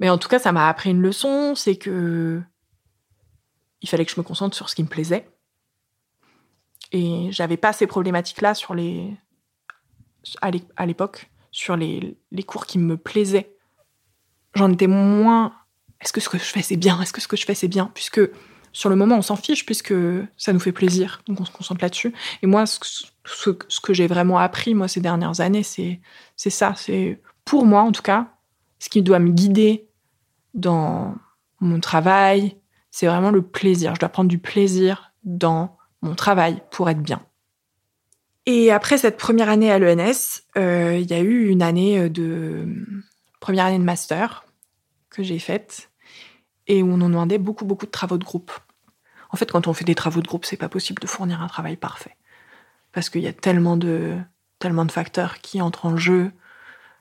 Mais 0.00 0.10
en 0.10 0.18
tout 0.18 0.26
cas, 0.26 0.40
ça 0.40 0.50
m'a 0.50 0.68
appris 0.68 0.90
une 0.90 1.00
leçon, 1.00 1.54
c'est 1.54 1.76
que 1.76 2.42
il 3.80 3.88
fallait 3.88 4.04
que 4.04 4.10
je 4.10 4.18
me 4.18 4.24
concentre 4.24 4.56
sur 4.56 4.68
ce 4.68 4.74
qui 4.74 4.82
me 4.82 4.88
plaisait. 4.88 5.30
Et 6.90 7.28
j'avais 7.30 7.56
pas 7.56 7.72
ces 7.72 7.86
problématiques-là 7.86 8.54
sur 8.54 8.74
les 8.74 9.16
à 10.42 10.50
l'é- 10.50 10.64
à 10.74 10.84
l'époque, 10.84 11.30
sur 11.52 11.76
les, 11.76 12.18
les 12.32 12.42
cours 12.42 12.66
qui 12.66 12.80
me 12.80 12.96
plaisaient. 12.96 13.56
J'en 14.56 14.72
étais 14.72 14.88
moins. 14.88 15.54
Est-ce 16.00 16.12
que 16.12 16.20
ce 16.20 16.28
que 16.28 16.38
je 16.38 16.42
fais 16.42 16.62
c'est 16.62 16.76
bien? 16.76 17.00
Est-ce 17.00 17.12
que 17.12 17.20
ce 17.20 17.28
que 17.28 17.36
je 17.36 17.46
fais 17.46 17.54
c'est 17.54 17.68
bien? 17.68 17.88
Puisque 17.94 18.20
sur 18.76 18.90
le 18.90 18.96
moment 18.96 19.16
on 19.16 19.22
s'en 19.22 19.36
fiche 19.36 19.64
puisque 19.64 19.94
ça 20.36 20.52
nous 20.52 20.60
fait 20.60 20.70
plaisir, 20.70 21.22
donc 21.26 21.40
on 21.40 21.46
se 21.46 21.50
concentre 21.50 21.80
là-dessus. 21.80 22.12
Et 22.42 22.46
moi, 22.46 22.66
ce, 22.66 23.50
que 23.50 23.94
j'ai 23.94 24.06
vraiment 24.06 24.38
appris 24.38 24.74
moi 24.74 24.86
ces 24.86 25.00
dernières 25.00 25.40
années, 25.40 25.62
c'est 25.62 26.00
ça. 26.36 26.74
C'est 26.76 27.22
pour 27.46 27.64
moi 27.64 27.80
en 27.80 27.90
tout 27.90 28.02
cas, 28.02 28.34
ce 28.78 28.90
qui 28.90 29.00
doit 29.00 29.18
me 29.18 29.30
guider 29.30 29.88
dans 30.52 31.14
mon 31.60 31.80
travail, 31.80 32.58
c'est 32.90 33.06
vraiment 33.06 33.30
le 33.30 33.40
plaisir. 33.40 33.94
Je 33.94 34.00
dois 34.00 34.10
prendre 34.10 34.28
du 34.28 34.38
plaisir 34.38 35.14
dans 35.24 35.78
mon 36.02 36.14
travail 36.14 36.62
pour 36.70 36.90
être 36.90 37.00
bien. 37.00 37.22
Et 38.44 38.70
après 38.72 38.98
cette 38.98 39.16
première 39.16 39.48
année 39.48 39.72
à 39.72 39.78
l'ENS, 39.78 40.42
euh, 40.58 40.98
il 40.98 41.10
y 41.10 41.14
a 41.14 41.20
eu 41.20 41.48
une 41.48 41.62
année 41.62 41.98
euh, 41.98 42.08
de 42.10 42.68
première 43.40 43.64
année 43.64 43.78
de 43.78 43.84
master 43.84 44.44
que 45.08 45.22
j'ai 45.22 45.38
faite 45.38 45.90
et 46.66 46.82
où 46.82 46.92
on 46.92 46.98
nous 46.98 47.08
demandait 47.08 47.38
beaucoup 47.38 47.64
beaucoup 47.64 47.86
de 47.86 47.90
travaux 47.90 48.18
de 48.18 48.24
groupe. 48.24 48.52
En 49.36 49.38
fait, 49.38 49.52
quand 49.52 49.66
on 49.66 49.74
fait 49.74 49.84
des 49.84 49.94
travaux 49.94 50.22
de 50.22 50.26
groupe, 50.26 50.46
c'est 50.46 50.56
pas 50.56 50.70
possible 50.70 51.02
de 51.02 51.06
fournir 51.06 51.42
un 51.42 51.46
travail 51.46 51.76
parfait. 51.76 52.16
Parce 52.92 53.10
qu'il 53.10 53.20
y 53.20 53.26
a 53.26 53.34
tellement 53.34 53.76
de 53.76 54.16
tellement 54.58 54.86
de 54.86 54.90
facteurs 54.90 55.42
qui 55.42 55.60
entrent 55.60 55.84
en 55.84 55.98
jeu, 55.98 56.32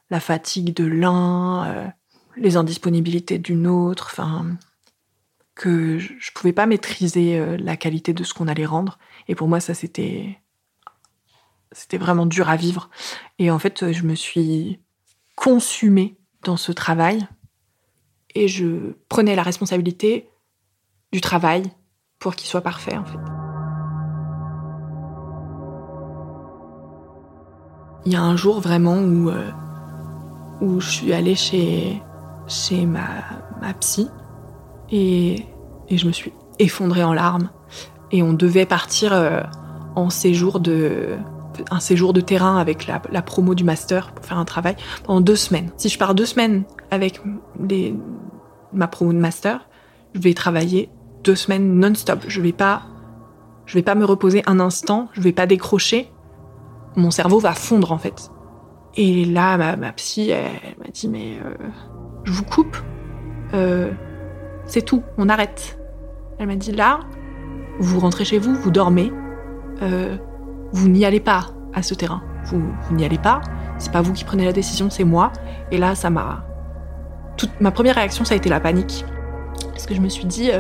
la 0.10 0.20
fatigue 0.20 0.76
de 0.76 0.84
l'un, 0.84 1.66
euh, 1.66 1.88
les 2.36 2.58
indisponibilités 2.58 3.38
d'une 3.38 3.68
autre, 3.68 4.10
enfin 4.12 4.58
que 5.56 5.98
je, 5.98 6.32
pouvais 6.34 6.52
pas 6.52 6.66
maîtriser 6.66 7.40
euh, 7.40 7.56
la 7.56 7.78
qualité 7.78 8.12
de 8.12 8.26
ce 8.26 8.34
qu'on 8.34 8.50
allait 8.50 8.66
rendre. 8.66 9.00
Et 9.30 9.36
pour 9.36 9.48
moi 9.48 9.62
ça 9.62 9.74
c'était 9.74 10.38
c'était 11.72 11.98
vraiment 11.98 12.26
dur 12.26 12.50
à 12.50 12.58
vivre. 12.58 12.90
Et 13.40 13.50
en 13.50 13.60
fait, 13.60 13.94
je 13.94 14.04
me 14.04 14.16
suis 14.16 14.82
consumée 15.38 16.18
dans 16.44 16.58
ce 16.58 16.74
travail. 16.74 17.30
Et 18.34 18.50
je 18.50 18.98
prenais 19.08 19.38
la 19.38 19.44
responsabilité 19.44 20.28
du 21.14 21.22
travail 21.22 21.72
qu'il 22.34 22.48
soit 22.48 22.62
parfait, 22.62 22.98
en 22.98 23.04
fait. 23.04 23.20
Il 28.06 28.14
y 28.14 28.16
a 28.16 28.22
un 28.22 28.36
jour 28.36 28.62
vraiment 28.62 28.98
où, 28.98 29.30
euh, 29.30 29.50
où 30.62 30.80
je 30.80 30.90
suis 30.90 31.14
allée 31.14 31.36
chez, 31.36 32.02
chez 32.48 32.86
ma, 32.86 33.08
ma 33.62 33.74
psy 33.74 34.10
et, 34.92 35.46
et 35.90 35.98
je 35.98 36.08
me 36.08 36.12
suis 36.12 36.32
effondrée 36.60 37.04
en 37.04 37.14
larmes. 37.14 37.50
Et 38.12 38.22
on 38.22 38.34
devait 38.34 38.68
partir 38.68 39.12
euh, 39.12 39.42
en 39.96 40.12
séjour 40.12 40.60
de, 40.60 41.18
un 41.72 41.80
séjour 41.80 42.14
de 42.14 42.22
terrain 42.22 42.58
avec 42.58 42.86
la, 42.88 43.02
la 43.12 43.22
promo 43.22 43.56
du 43.56 43.64
master 43.64 44.12
pour 44.12 44.26
faire 44.26 44.38
un 44.38 44.46
travail 44.46 44.76
pendant 45.04 45.22
deux 45.22 45.36
semaines. 45.36 45.72
Si 45.78 45.90
je 45.90 45.98
pars 45.98 46.14
deux 46.16 46.26
semaines 46.26 46.64
avec 46.92 47.22
les, 47.68 47.96
ma 48.74 48.88
promo 48.88 49.14
de 49.14 49.18
master, 49.18 49.68
je 50.14 50.20
vais 50.20 50.34
travailler 50.34 50.90
deux 51.26 51.36
semaines 51.36 51.80
non-stop. 51.80 52.24
Je 52.28 52.40
vais 52.40 52.54
pas, 52.54 52.84
je 53.66 53.74
vais 53.74 53.84
pas 53.84 53.96
me 53.96 54.06
reposer 54.06 54.44
un 54.46 54.60
instant. 54.60 55.10
Je 55.14 55.22
vais 55.22 55.34
pas 55.34 55.48
décrocher. 55.48 56.12
Mon 56.96 57.12
cerveau 57.12 57.40
va 57.40 57.54
fondre 57.54 57.92
en 57.92 57.98
fait. 57.98 58.32
Et 58.96 59.26
là, 59.26 59.58
ma, 59.76 59.92
psy, 59.94 60.30
elle, 60.30 60.78
m'a 60.80 60.90
dit 60.94 61.10
mais 61.10 61.38
euh, 61.44 61.54
je 62.24 62.32
vous 62.32 62.44
coupe. 62.44 62.78
Euh, 63.54 63.92
c'est 64.66 64.84
tout. 64.84 65.04
On 65.18 65.28
arrête. 65.28 65.78
Elle 66.40 66.48
m'a 66.48 66.56
dit 66.56 66.72
là, 66.72 67.00
vous 67.80 68.00
rentrez 68.00 68.24
chez 68.24 68.38
vous, 68.38 68.56
vous 68.56 68.72
dormez. 68.72 69.12
Euh, 69.82 70.16
vous 70.72 70.88
n'y 70.88 71.06
allez 71.06 71.20
pas 71.20 71.48
à 71.74 71.82
ce 71.82 71.94
terrain. 71.94 72.22
Vous, 72.46 72.62
n'y 72.92 73.04
allez 73.04 73.18
pas. 73.18 73.42
C'est 73.80 73.92
pas 73.92 74.02
vous 74.02 74.14
qui 74.14 74.24
prenez 74.24 74.46
la 74.46 74.54
décision, 74.54 74.90
c'est 74.90 75.04
moi. 75.04 75.34
Et 75.72 75.78
là, 75.78 75.96
ça 75.96 76.10
m'a. 76.10 76.46
Toute 77.36 77.60
ma 77.60 77.72
première 77.72 77.96
réaction, 77.96 78.24
ça 78.24 78.36
a 78.36 78.38
été 78.38 78.48
la 78.48 78.62
panique, 78.62 79.04
parce 79.72 79.86
que 79.86 79.94
je 79.94 80.00
me 80.00 80.08
suis 80.08 80.24
dit, 80.24 80.52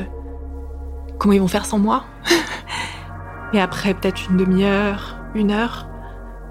comment 1.18 1.34
ils 1.34 1.42
vont 1.42 1.48
faire 1.48 1.66
sans 1.66 1.80
moi 1.80 2.04
Et 3.54 3.62
après, 3.62 3.94
peut-être 3.94 4.30
une 4.30 4.38
demi-heure, 4.38 5.18
une 5.34 5.52
heure, 5.52 5.88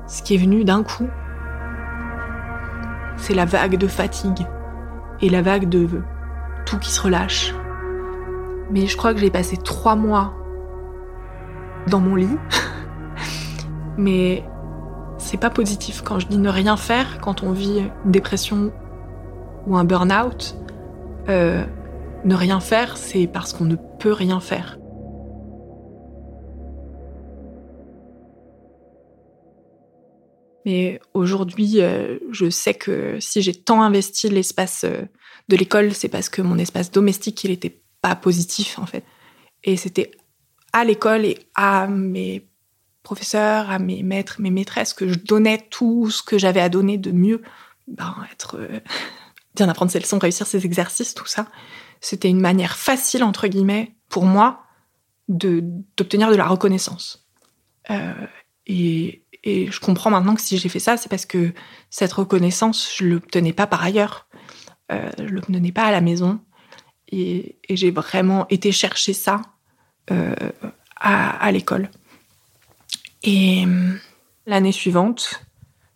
ce 0.07 0.23
qui 0.23 0.35
est 0.35 0.39
venu 0.39 0.65
d'un 0.65 0.83
coup, 0.83 1.09
c'est 3.17 3.35
la 3.35 3.45
vague 3.45 3.77
de 3.77 3.87
fatigue 3.87 4.47
et 5.21 5.29
la 5.29 5.43
vague 5.43 5.69
de 5.69 5.89
tout 6.67 6.79
qui 6.79 6.91
se 6.91 7.01
relâche. 7.01 7.55
Mais 8.71 8.87
je 8.87 8.97
crois 8.97 9.13
que 9.15 9.21
j'ai 9.21 9.31
passé 9.31 9.57
trois 9.57 9.97
mois 9.97 10.35
dans 11.89 12.01
mon 12.01 12.15
lit. 12.15 12.39
Mais 13.97 14.45
c'est 15.19 15.37
pas 15.37 15.51
positif. 15.51 16.03
Quand 16.03 16.19
je 16.19 16.27
dis 16.27 16.39
ne 16.39 16.49
rien 16.49 16.77
faire, 16.77 17.19
quand 17.21 17.43
on 17.43 17.53
vit 17.53 17.91
une 18.05 18.11
dépression 18.11 18.73
ou 19.67 19.77
un 19.77 19.85
burn-out, 19.85 20.57
euh, 21.29 21.65
ne 22.25 22.35
rien 22.35 22.61
faire, 22.61 22.97
c'est 22.97 23.27
parce 23.27 23.53
qu'on 23.53 23.65
ne 23.65 23.77
peut 24.05 24.13
rien 24.13 24.39
faire. 24.39 24.77
Mais 30.67 31.01
aujourd'hui, 31.15 31.81
euh, 31.81 32.19
je 32.31 32.51
sais 32.51 32.75
que 32.75 33.19
si 33.19 33.41
j'ai 33.41 33.55
tant 33.55 33.83
investi 33.83 34.29
l'espace 34.29 34.85
euh, 34.85 35.03
de 35.49 35.57
l'école, 35.57 35.95
c'est 35.95 36.11
parce 36.11 36.29
que 36.29 36.43
mon 36.43 36.59
espace 36.59 36.91
domestique, 36.91 37.45
il 37.45 37.51
était 37.51 37.81
pas 38.03 38.15
positif 38.15 38.79
en 38.79 38.85
fait. 38.85 39.05
Et 39.63 39.79
c'était 39.79 40.11
à 40.75 40.85
l'école 40.85 41.25
et 41.25 41.39
à 41.55 41.87
mes 41.87 42.47
professeurs, 43.03 43.71
à 43.71 43.79
mes 43.79 44.03
maîtres, 44.03 44.37
mes 44.39 44.51
maîtresses, 44.51 44.93
que 44.93 45.09
je 45.09 45.19
donnais 45.19 45.67
tout 45.71 46.11
ce 46.11 46.23
que 46.23 46.37
j'avais 46.37 46.61
à 46.61 46.69
donner 46.69 46.99
de 46.99 47.11
mieux. 47.11 47.41
Ben, 47.89 48.15
être 48.31 48.59
euh, 48.59 48.81
bien 49.57 49.71
apprendre 49.71 49.91
ses 49.91 50.01
leçons, 50.01 50.19
réussir 50.19 50.47
ses 50.47 50.67
exercices, 50.67 51.15
tout 51.15 51.27
ça. 51.27 51.47
C'était 52.05 52.29
une 52.29 52.41
manière 52.41 52.77
facile, 52.77 53.25
entre 53.25 53.49
guillemets, 53.49 53.95
pour 54.11 54.27
moi, 54.27 54.67
d'obtenir 55.27 56.31
de 56.31 56.37
la 56.37 56.47
reconnaissance. 56.47 57.27
Euh, 57.89 58.27
et, 58.67 59.25
et 59.43 59.73
je 59.73 59.81
comprends 59.81 60.11
maintenant 60.11 60.35
que 60.35 60.43
si 60.43 60.59
j'ai 60.59 60.69
fait 60.69 60.81
ça, 60.81 60.99
c'est 60.99 61.09
parce 61.09 61.25
que 61.25 61.55
cette 61.89 62.13
reconnaissance, 62.13 62.93
je 62.95 63.07
l'obtenais 63.07 63.55
pas 63.55 63.67
par 63.67 63.83
ailleurs. 63.83 64.29
Euh, 64.93 65.11
je 65.17 65.33
l'obtenais 65.33 65.73
pas 65.73 65.85
à 65.85 65.93
la 65.93 66.03
maison. 66.03 66.41
Et, 67.09 67.59
et 67.71 67.75
j'ai 67.75 67.91
vraiment 67.91 68.47
été 68.51 68.71
chercher 68.71 69.15
ça 69.15 69.41
euh, 70.11 70.35
à, 71.01 71.51
l'école. 71.53 71.89
Et 73.23 73.65
l'année 74.45 74.73
suivante, 74.73 75.43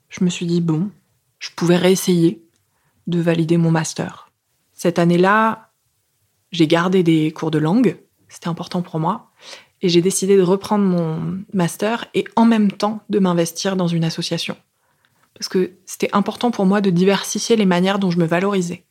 je 0.09 0.25
me 0.25 0.31
suis 0.31 0.47
dit, 0.47 0.63
bon, 0.63 0.91
je 1.39 1.51
pouvais 1.55 1.77
réessayer 1.77 2.43
de 3.09 3.21
valider 3.21 3.59
mon 3.59 3.71
master. 3.71 4.31
Cette 4.73 4.99
année-là, 4.99 5.68
j'ai 6.53 6.67
gardé 6.67 7.03
des 7.03 7.31
cours 7.33 7.51
de 7.51 7.59
langue, 7.59 7.99
c'était 8.29 8.49
important 8.49 8.83
pour 8.83 9.01
moi, 9.01 9.31
et 9.81 9.89
j'ai 9.89 10.03
décidé 10.03 10.37
de 10.37 10.43
reprendre 10.43 10.85
mon 10.85 11.43
master 11.53 12.07
et 12.15 12.25
en 12.37 12.45
même 12.45 12.73
temps 12.73 13.01
de 13.09 13.19
m'investir 13.19 13.77
dans 13.77 13.87
une 13.87 14.05
association. 14.05 14.57
parce 15.35 15.49
que 15.49 15.73
c'était 15.87 16.09
important 16.13 16.51
pour 16.51 16.67
moi 16.67 16.81
de 16.81 16.91
diversifier 16.91 17.55
les 17.55 17.67
manières 17.67 18.01
dont 18.01 18.11
je 18.11 18.19
me 18.19 18.25
valorisais. 18.25 18.85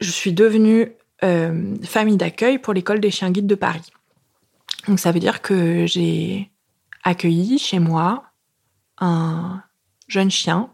Je 0.00 0.10
suis 0.10 0.32
devenue 0.32 0.90
euh, 1.22 1.76
famille 1.84 2.16
d'accueil 2.16 2.58
pour 2.58 2.74
l'école 2.74 2.98
des 2.98 3.12
chiens 3.12 3.30
guides 3.30 3.46
de 3.46 3.54
Paris. 3.54 3.92
Donc 4.88 4.98
ça 4.98 5.12
veut 5.12 5.20
dire 5.20 5.40
que 5.40 5.86
j'ai 5.86 6.50
accueilli 7.04 7.58
chez 7.58 7.78
moi 7.78 8.24
un 8.98 9.62
jeune 10.08 10.32
chien 10.32 10.68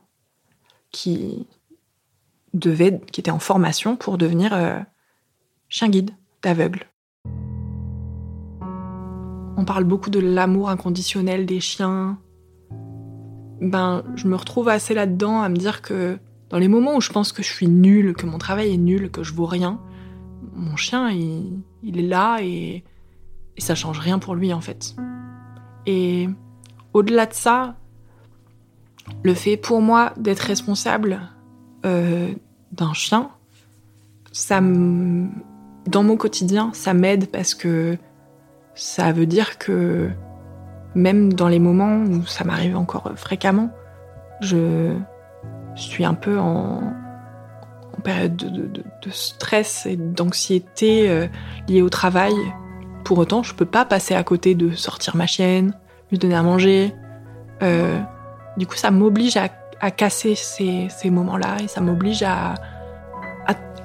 qui 0.91 1.47
devait, 2.55 3.01
qui 3.13 3.21
était 3.21 3.31
en 3.31 3.39
formation 3.39 3.97
pour 3.97 4.17
devenir 4.17 4.55
euh, 4.55 4.79
chien 5.69 5.89
guide 5.89 6.13
d'aveugle. 6.43 6.87
On 9.57 9.65
parle 9.65 9.85
beaucoup 9.85 10.11
de 10.11 10.21
l'amour 10.21 10.71
inconditionnel 10.71 11.47
des 11.47 11.61
chiens. 11.61 12.19
Ben, 13.61 14.03
je 14.15 14.27
me 14.27 14.37
retrouve 14.37 14.69
assez 14.69 14.95
là-dedans 14.95 15.43
à 15.43 15.49
me 15.49 15.57
dire 15.57 15.83
que 15.83 16.19
dans 16.49 16.59
les 16.59 16.69
moments 16.69 16.97
où 16.97 17.01
je 17.01 17.11
pense 17.11 17.33
que 17.33 17.43
je 17.43 17.53
suis 17.53 17.69
nulle, 17.69 18.15
que 18.15 18.27
mon 18.27 18.39
travail 18.39 18.73
est 18.73 18.79
nul, 18.79 19.11
que 19.11 19.23
je 19.23 19.35
vaux 19.35 19.47
rien, 19.47 19.81
mon 20.55 20.77
chien, 20.77 21.11
il, 21.11 21.99
est 21.99 22.03
là 22.03 22.39
et, 22.41 22.85
et 23.57 23.61
ça 23.61 23.75
change 23.75 23.99
rien 23.99 24.19
pour 24.19 24.35
lui 24.35 24.53
en 24.53 24.61
fait. 24.61 24.97
Et 25.87 26.29
au-delà 26.93 27.27
de 27.27 27.35
ça, 27.35 27.77
le 29.23 29.35
fait 29.35 29.57
pour 29.57 29.81
moi 29.81 30.13
d'être 30.17 30.41
responsable 30.41 31.21
euh, 31.85 32.33
d'un 32.73 32.93
chien, 32.93 33.31
ça 34.33 34.61
dans 35.87 36.03
mon 36.03 36.17
quotidien, 36.17 36.71
ça 36.75 36.95
m'aide 36.95 37.31
parce 37.31 37.55
que 37.55 37.97
ça 38.75 39.13
veut 39.13 39.27
dire 39.27 39.59
que 39.59 40.11
même 40.95 41.33
dans 41.33 41.49
les 41.49 41.59
moments 41.59 41.99
où 41.99 42.27
ça 42.27 42.45
m'arrive 42.45 42.77
encore 42.77 43.13
fréquemment, 43.17 43.71
je 44.41 44.95
suis 45.75 46.05
un 46.05 46.15
peu 46.15 46.39
en, 46.39 46.95
période 48.03 48.35
de, 48.37 49.11
stress 49.11 49.85
et 49.85 49.97
d'anxiété 49.97 51.11
euh, 51.11 51.27
liée 51.69 51.83
au 51.83 51.91
travail. 51.91 52.33
Pour 53.05 53.19
autant, 53.19 53.43
je 53.43 53.55
peux 53.55 53.67
pas 53.67 53.85
passer 53.85 54.15
à 54.15 54.23
côté 54.23 54.55
de 54.55 54.71
sortir 54.71 55.17
ma 55.17 55.27
chienne, 55.27 55.75
lui 56.11 56.19
donner 56.19 56.35
à 56.35 56.43
manger. 56.43 56.95
Euh, 57.63 58.01
du 58.57 58.67
coup, 58.67 58.77
ça 58.77 58.91
m'oblige 58.91 59.37
à, 59.37 59.91
casser 59.91 60.35
ces, 60.35 60.89
moments-là 61.11 61.57
et 61.63 61.69
ça 61.69 61.83
m'oblige 61.83 62.23
à, 62.23 62.55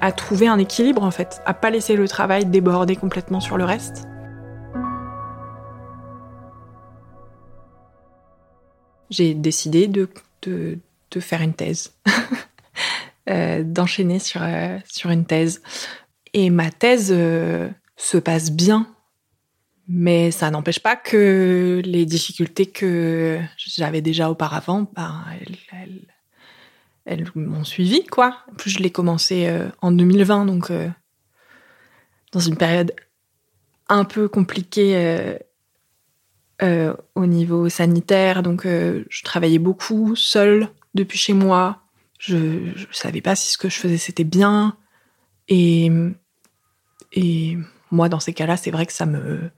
à, 0.00 0.12
trouver 0.12 0.48
un 0.48 0.58
équilibre 0.58 1.02
en 1.02 1.10
fait, 1.10 1.40
à 1.46 1.54
pas 1.54 1.70
laisser 1.70 1.96
le 1.96 2.08
travail 2.08 2.46
déborder 2.46 2.96
complètement 2.96 3.40
sur 3.40 3.56
le 3.56 3.64
reste. 3.64 4.06
J'ai 9.10 9.34
décidé 9.34 9.86
de, 9.86 10.08
de, 10.42 10.80
faire 11.20 11.40
une 11.40 11.54
thèse, 11.54 11.94
euh, 13.30 13.62
d'enchaîner 13.64 14.18
sur, 14.18 14.42
euh, 14.42 14.78
sur 14.84 15.10
une 15.10 15.24
thèse. 15.24 15.62
Et 16.34 16.50
ma 16.50 16.70
thèse 16.70 17.10
euh, 17.10 17.68
se 17.96 18.18
passe 18.18 18.50
bien 18.50 18.86
mais 19.88 20.30
ça 20.30 20.50
n'empêche 20.50 20.80
pas 20.80 20.96
que 20.96 21.80
les 21.84 22.06
difficultés 22.06 22.66
que 22.66 23.38
j'avais 23.56 24.00
déjà 24.00 24.30
auparavant, 24.30 24.90
ben, 24.94 25.24
elles, 25.72 26.00
m'ont 27.34 27.64
suivi, 27.64 28.04
quoi. 28.04 28.38
En 28.50 28.54
plus, 28.54 28.70
je 28.70 28.78
l'ai 28.80 28.90
commencé 28.90 29.46
euh, 29.46 29.68
en 29.80 29.92
2020, 29.92 30.46
donc 30.46 30.70
euh, 30.70 30.88
dans 32.32 32.40
une 32.40 32.56
période 32.56 32.92
un 33.88 34.04
peu 34.04 34.28
compliquée 34.28 35.38
euh, 36.62 36.94
au 37.14 37.26
niveau 37.26 37.68
sanitaire. 37.68 38.42
Donc, 38.42 38.66
je 38.66 39.22
travaillais 39.22 39.60
beaucoup 39.60 40.16
seule 40.16 40.68
depuis 40.94 41.18
chez 41.18 41.32
moi. 41.32 41.82
Je 42.18 42.36
ne 42.36 42.72
savais 42.90 43.20
pas 43.20 43.36
si 43.36 43.52
ce 43.52 43.58
que 43.58 43.68
je 43.68 43.76
faisais 43.76 43.98
c'était 43.98 44.24
bien. 44.24 44.76
Et, 45.48 45.88
et 47.12 47.56
moi, 47.92 48.08
dans 48.08 48.18
ces 48.18 48.32
cas-là, 48.32 48.56
c'est 48.56 48.72
vrai 48.72 48.86
que 48.86 48.92
ça 48.92 49.06
me 49.06 49.50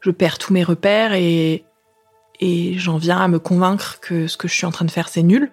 je 0.00 0.10
perds 0.10 0.38
tous 0.38 0.52
mes 0.52 0.62
repères 0.62 1.14
et, 1.14 1.64
et 2.40 2.78
j'en 2.78 2.98
viens 2.98 3.18
à 3.18 3.28
me 3.28 3.38
convaincre 3.38 3.98
que 4.00 4.26
ce 4.26 4.36
que 4.36 4.46
je 4.46 4.54
suis 4.54 4.66
en 4.66 4.70
train 4.70 4.84
de 4.84 4.90
faire, 4.90 5.08
c'est 5.08 5.22
nul. 5.22 5.52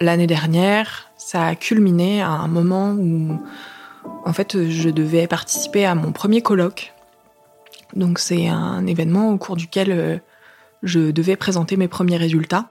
L'année 0.00 0.26
dernière, 0.26 1.10
ça 1.16 1.46
a 1.46 1.54
culminé 1.54 2.20
à 2.20 2.28
un 2.28 2.48
moment 2.48 2.90
où, 2.90 3.40
en 4.26 4.32
fait, 4.34 4.68
je 4.68 4.90
devais 4.90 5.26
participer 5.26 5.86
à 5.86 5.94
mon 5.94 6.12
premier 6.12 6.42
colloque. 6.42 6.92
Donc, 7.94 8.18
c'est 8.18 8.48
un 8.48 8.86
événement 8.86 9.30
au 9.30 9.38
cours 9.38 9.56
duquel 9.56 9.90
euh, 9.90 10.18
je 10.82 11.10
devais 11.10 11.36
présenter 11.36 11.78
mes 11.78 11.88
premiers 11.88 12.18
résultats. 12.18 12.68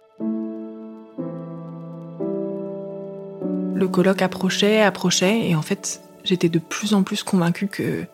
Le 3.73 3.87
colloque 3.87 4.21
approchait, 4.21 4.83
approchait, 4.83 5.49
et 5.49 5.55
en 5.55 5.63
fait, 5.63 6.01
j'étais 6.23 6.49
de 6.49 6.59
plus 6.59 6.93
en 6.93 7.01
plus 7.01 7.23
convaincue 7.23 7.67
que, 7.67 8.05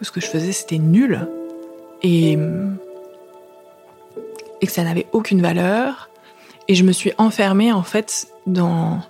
ce 0.00 0.12
que 0.12 0.20
je 0.20 0.26
faisais, 0.26 0.52
c'était 0.52 0.78
nul. 0.78 1.26
Et, 2.04 2.38
et 4.60 4.66
que 4.66 4.72
ça 4.72 4.84
n'avait 4.84 5.06
aucune 5.12 5.42
valeur. 5.42 6.10
Et 6.68 6.76
je 6.76 6.84
me 6.84 6.92
suis 6.92 7.12
enfermée, 7.18 7.72
en 7.72 7.82
fait, 7.82 8.31
dans, 8.46 9.00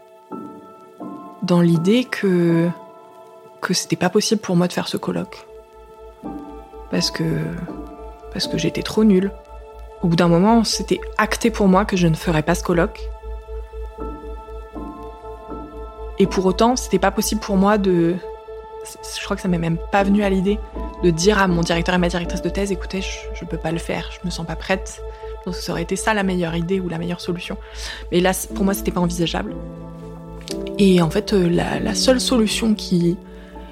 dans 1.42 1.60
l'idée 1.60 2.04
que, 2.04 2.68
que 3.60 3.74
c'était 3.74 3.96
pas 3.96 4.10
possible 4.10 4.40
pour 4.40 4.56
moi 4.56 4.68
de 4.68 4.72
faire 4.72 4.88
ce 4.88 4.96
colloque. 4.96 5.46
Parce 6.90 7.10
que, 7.10 7.24
parce 8.32 8.46
que 8.46 8.58
j'étais 8.58 8.82
trop 8.82 9.04
nulle. 9.04 9.32
Au 10.02 10.08
bout 10.08 10.16
d'un 10.16 10.28
moment, 10.28 10.64
c'était 10.64 11.00
acté 11.16 11.50
pour 11.50 11.68
moi 11.68 11.84
que 11.84 11.96
je 11.96 12.06
ne 12.06 12.14
ferais 12.14 12.42
pas 12.42 12.54
ce 12.54 12.62
colloque. 12.62 13.00
Et 16.18 16.26
pour 16.26 16.44
autant, 16.46 16.76
c'était 16.76 16.98
pas 16.98 17.10
possible 17.10 17.40
pour 17.40 17.56
moi 17.56 17.78
de, 17.78 18.16
je 18.84 19.24
crois 19.24 19.36
que 19.36 19.42
ça 19.42 19.48
m'est 19.48 19.58
même 19.58 19.78
pas 19.90 20.02
venu 20.02 20.22
à 20.22 20.30
l'idée 20.30 20.58
de 21.02 21.10
dire 21.10 21.38
à 21.38 21.48
mon 21.48 21.62
directeur 21.62 21.94
et 21.94 21.98
ma 21.98 22.08
directrice 22.08 22.42
de 22.42 22.48
thèse, 22.48 22.72
écoutez, 22.72 23.00
je, 23.00 23.44
ne 23.44 23.48
peux 23.48 23.56
pas 23.56 23.72
le 23.72 23.78
faire, 23.78 24.10
je 24.12 24.24
me 24.24 24.30
sens 24.30 24.46
pas 24.46 24.56
prête. 24.56 25.02
Donc 25.44 25.55
ça 25.55 25.72
aurait 25.72 25.83
été 25.83 25.96
ça 25.96 26.14
la 26.14 26.22
meilleure 26.22 26.55
idée 26.55 26.81
ou 26.81 26.88
la 26.88 26.98
meilleure 26.98 27.20
solution. 27.20 27.57
Mais 28.11 28.20
là, 28.20 28.33
pour 28.55 28.64
moi, 28.64 28.74
c'était 28.74 28.90
pas 28.90 29.00
envisageable. 29.00 29.55
Et 30.78 31.00
en 31.02 31.11
fait, 31.11 31.33
euh, 31.33 31.48
la, 31.48 31.94
seule 31.94 32.20
solution 32.20 32.74
qui, 32.74 33.16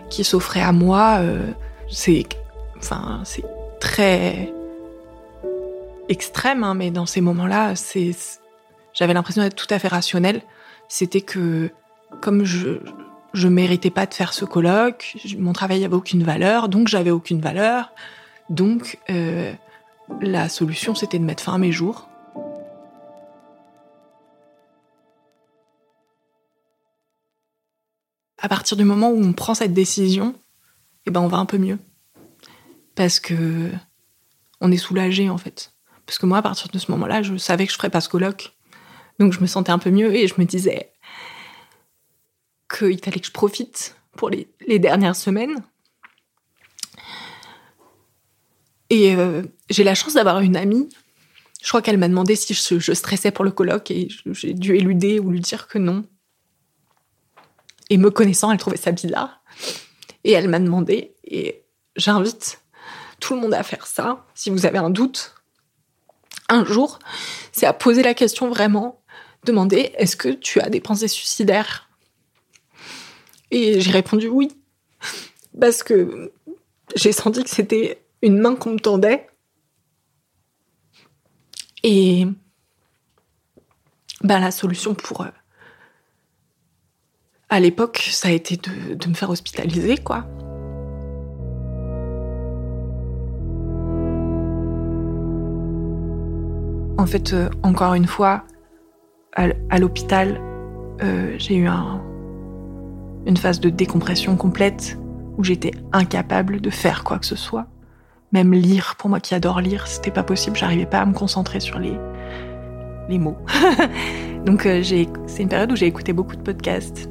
qui 0.08 0.24
s'offrait 0.24 0.62
à 0.62 0.72
moi, 0.72 1.18
euh, 1.20 1.50
c'est, 1.88 2.24
enfin, 2.78 3.20
c'est 3.24 3.44
très 3.80 4.52
extrême, 6.08 6.64
hein, 6.64 6.74
mais 6.74 6.90
dans 6.90 7.06
ces 7.06 7.20
moments-là, 7.20 7.74
j'avais 8.94 9.14
l'impression 9.14 9.42
d'être 9.42 9.56
tout 9.56 9.72
à 9.72 9.78
fait 9.78 9.88
rationnelle. 9.88 10.42
C'était 10.88 11.20
que, 11.20 11.70
comme 12.20 12.44
je, 12.44 12.80
je 13.32 13.48
méritais 13.48 13.90
pas 13.90 14.06
de 14.06 14.14
faire 14.14 14.32
ce 14.32 14.44
colloque, 14.44 15.16
mon 15.38 15.52
travail 15.52 15.84
avait 15.84 15.94
aucune 15.94 16.24
valeur, 16.24 16.68
donc 16.68 16.88
j'avais 16.88 17.10
aucune 17.10 17.40
valeur. 17.40 17.92
Donc 18.48 18.98
euh, 19.08 19.52
la 20.20 20.48
solution 20.48 20.94
c'était 20.94 21.18
de 21.18 21.24
mettre 21.24 21.42
fin 21.42 21.54
à 21.54 21.58
mes 21.58 21.72
jours. 21.72 22.08
À 28.38 28.48
partir 28.48 28.76
du 28.76 28.84
moment 28.84 29.10
où 29.10 29.22
on 29.22 29.32
prend 29.32 29.54
cette 29.54 29.74
décision, 29.74 30.34
eh 31.06 31.10
ben 31.10 31.20
on 31.20 31.28
va 31.28 31.36
un 31.36 31.46
peu 31.46 31.58
mieux. 31.58 31.78
Parce 32.94 33.20
que 33.20 33.70
on 34.60 34.72
est 34.72 34.76
soulagé 34.76 35.28
en 35.28 35.38
fait. 35.38 35.72
Parce 36.06 36.18
que 36.18 36.26
moi 36.26 36.38
à 36.38 36.42
partir 36.42 36.68
de 36.68 36.78
ce 36.78 36.90
moment-là, 36.90 37.22
je 37.22 37.36
savais 37.36 37.66
que 37.66 37.72
je 37.72 37.76
ferais 37.76 37.90
pas 37.90 38.00
ce 38.00 38.08
colloque. 38.08 38.56
Donc 39.18 39.32
je 39.32 39.40
me 39.40 39.46
sentais 39.46 39.70
un 39.70 39.78
peu 39.78 39.90
mieux 39.90 40.14
et 40.14 40.26
je 40.26 40.34
me 40.38 40.44
disais 40.44 40.92
qu'il 42.70 42.98
fallait 42.98 43.20
que 43.20 43.26
je 43.26 43.32
profite 43.32 43.96
pour 44.16 44.30
les, 44.30 44.78
dernières 44.78 45.16
semaines. 45.16 45.62
Et 48.90 49.14
euh, 49.14 49.42
j'ai 49.70 49.84
la 49.84 49.94
chance 49.94 50.14
d'avoir 50.14 50.40
une 50.40 50.56
amie. 50.56 50.88
Je 51.62 51.68
crois 51.68 51.80
qu'elle 51.80 51.98
m'a 51.98 52.08
demandé 52.08 52.34
si 52.36 52.54
je, 52.54 52.92
stressais 52.92 53.30
pour 53.30 53.44
le 53.44 53.50
colloque 53.50 53.90
et 53.90 54.08
j'ai 54.32 54.54
dû 54.54 54.76
éluder 54.76 55.20
ou 55.20 55.30
lui 55.30 55.40
dire 55.40 55.68
que 55.68 55.78
non. 55.78 56.04
Et 57.88 57.98
me 57.98 58.10
connaissant, 58.10 58.50
elle 58.50 58.58
trouvait 58.58 58.76
ça 58.76 58.92
bizarre. 58.92 59.42
Et 60.24 60.32
elle 60.32 60.48
m'a 60.48 60.58
demandé, 60.58 61.14
et 61.24 61.64
j'invite 61.96 62.62
tout 63.20 63.34
le 63.34 63.40
monde 63.40 63.54
à 63.54 63.62
faire 63.62 63.86
ça, 63.86 64.26
si 64.34 64.50
vous 64.50 64.66
avez 64.66 64.78
un 64.78 64.90
doute, 64.90 65.34
un 66.48 66.64
jour, 66.64 66.98
c'est 67.52 67.66
à 67.66 67.72
poser 67.72 68.02
la 68.02 68.14
question 68.14 68.48
vraiment, 68.48 69.02
demander 69.44 69.92
est-ce 69.96 70.16
que 70.16 70.28
tu 70.28 70.60
as 70.60 70.68
des 70.68 70.80
pensées 70.80 71.08
suicidaires? 71.08 71.88
Et 73.50 73.80
j'ai 73.80 73.90
répondu 73.90 74.28
oui. 74.28 74.50
Parce 75.58 75.82
que 75.82 76.32
j'ai 76.96 77.12
senti 77.12 77.42
que 77.42 77.50
c'était 77.50 77.99
une 78.22 78.38
main 78.38 78.54
qu'on 78.56 78.70
me 78.70 78.78
tendait. 78.78 79.26
Et 81.82 82.26
bah, 84.22 84.38
la 84.38 84.50
solution 84.50 84.94
pour. 84.94 85.22
Euh, 85.22 85.30
à 87.48 87.58
l'époque, 87.58 88.08
ça 88.12 88.28
a 88.28 88.30
été 88.30 88.56
de, 88.56 89.08
me 89.08 89.14
faire 89.14 89.30
hospitaliser, 89.30 89.98
quoi. 89.98 90.24
En 96.96 97.06
fait, 97.06 97.32
euh, 97.32 97.48
encore 97.62 97.94
une 97.94 98.06
fois, 98.06 98.44
à, 99.32 99.78
l'hôpital, 99.78 100.40
euh, 101.02 101.34
j'ai 101.38 101.56
eu 101.56 101.66
un, 101.66 102.04
une 103.26 103.36
phase 103.36 103.58
de 103.58 103.70
décompression 103.70 104.36
complète 104.36 104.98
où 105.38 105.42
j'étais 105.42 105.72
incapable 105.92 106.60
de 106.60 106.70
faire 106.70 107.02
quoi 107.04 107.18
que 107.18 107.26
ce 107.26 107.36
soit. 107.36 107.66
Même 108.32 108.52
lire, 108.52 108.94
pour 108.96 109.10
moi 109.10 109.20
qui 109.20 109.34
adore 109.34 109.60
lire, 109.60 109.86
c'était 109.86 110.12
pas 110.12 110.22
possible. 110.22 110.56
J'arrivais 110.56 110.86
pas 110.86 111.00
à 111.00 111.06
me 111.06 111.12
concentrer 111.12 111.60
sur 111.60 111.78
les, 111.78 111.96
les 113.08 113.18
mots. 113.18 113.38
Donc 114.46 114.66
euh, 114.66 114.82
c'est 114.82 115.42
une 115.42 115.48
période 115.48 115.72
où 115.72 115.76
j'ai 115.76 115.86
écouté 115.86 116.12
beaucoup 116.12 116.36
de 116.36 116.42
podcasts. 116.42 117.10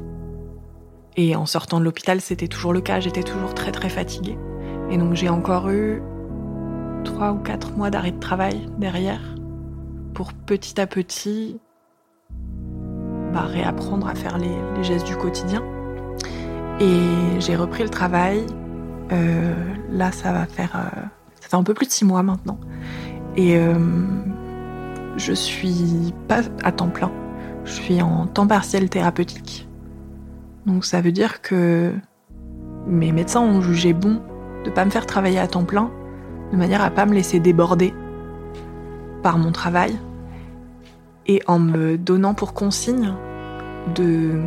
Et 1.16 1.36
en 1.36 1.46
sortant 1.46 1.78
de 1.78 1.84
l'hôpital, 1.84 2.20
c'était 2.20 2.48
toujours 2.48 2.72
le 2.72 2.80
cas. 2.80 3.00
J'étais 3.00 3.22
toujours 3.22 3.54
très 3.54 3.72
très 3.72 3.90
fatiguée. 3.90 4.38
Et 4.90 4.96
donc 4.96 5.14
j'ai 5.14 5.28
encore 5.28 5.68
eu 5.68 6.02
trois 7.04 7.32
ou 7.32 7.38
quatre 7.38 7.72
mois 7.72 7.90
d'arrêt 7.90 8.12
de 8.12 8.18
travail 8.18 8.68
derrière 8.78 9.20
pour 10.14 10.32
petit 10.32 10.80
à 10.80 10.86
petit 10.86 11.58
bah, 13.32 13.42
réapprendre 13.42 14.08
à 14.08 14.14
faire 14.14 14.38
les, 14.38 14.82
gestes 14.82 15.06
du 15.06 15.16
quotidien. 15.16 15.62
Et 16.80 17.40
j'ai 17.40 17.56
repris 17.56 17.82
le 17.82 17.90
travail. 17.90 18.44
Euh, 19.12 19.54
là, 19.90 20.12
ça 20.12 20.32
va 20.32 20.46
faire, 20.46 20.76
euh, 20.76 21.00
fait 21.40 21.54
un 21.54 21.62
peu 21.62 21.74
plus 21.74 21.86
de 21.86 21.92
six 21.92 22.04
mois 22.04 22.22
maintenant. 22.22 22.58
Et 23.36 23.58
je 25.16 25.32
suis 25.32 26.12
pas 26.28 26.40
à 26.64 26.72
temps 26.72 26.88
plein. 26.88 27.10
Je 27.64 27.72
suis 27.72 28.02
en 28.02 28.26
temps 28.26 28.46
partiel 28.46 28.88
thérapeutique. 28.90 29.68
Donc 30.66 30.84
ça 30.84 31.00
veut 31.00 31.12
dire 31.12 31.40
que 31.40 31.92
mes 32.86 33.12
médecins 33.12 33.40
ont 33.40 33.60
jugé 33.60 33.92
bon 33.92 34.20
de 34.64 34.70
pas 34.70 34.84
me 34.84 34.90
faire 34.90 35.06
travailler 35.06 35.38
à 35.38 35.46
temps 35.46 35.64
plein, 35.64 35.90
de 36.52 36.56
manière 36.56 36.82
à 36.82 36.90
pas 36.90 37.06
me 37.06 37.14
laisser 37.14 37.40
déborder 37.40 37.94
par 39.22 39.38
mon 39.38 39.52
travail, 39.52 39.96
et 41.26 41.42
en 41.46 41.58
me 41.58 41.96
donnant 41.96 42.34
pour 42.34 42.52
consigne 42.54 43.14
de 43.94 44.40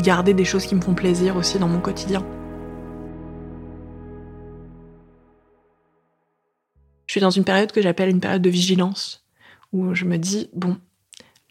garder 0.00 0.34
des 0.34 0.44
choses 0.44 0.66
qui 0.66 0.74
me 0.74 0.80
font 0.80 0.94
plaisir 0.94 1.36
aussi 1.36 1.58
dans 1.58 1.68
mon 1.68 1.80
quotidien. 1.80 2.22
Suis 7.16 7.22
dans 7.22 7.30
une 7.30 7.44
période 7.44 7.72
que 7.72 7.80
j'appelle 7.80 8.10
une 8.10 8.20
période 8.20 8.42
de 8.42 8.50
vigilance 8.50 9.24
où 9.72 9.94
je 9.94 10.04
me 10.04 10.18
dis, 10.18 10.50
bon, 10.52 10.78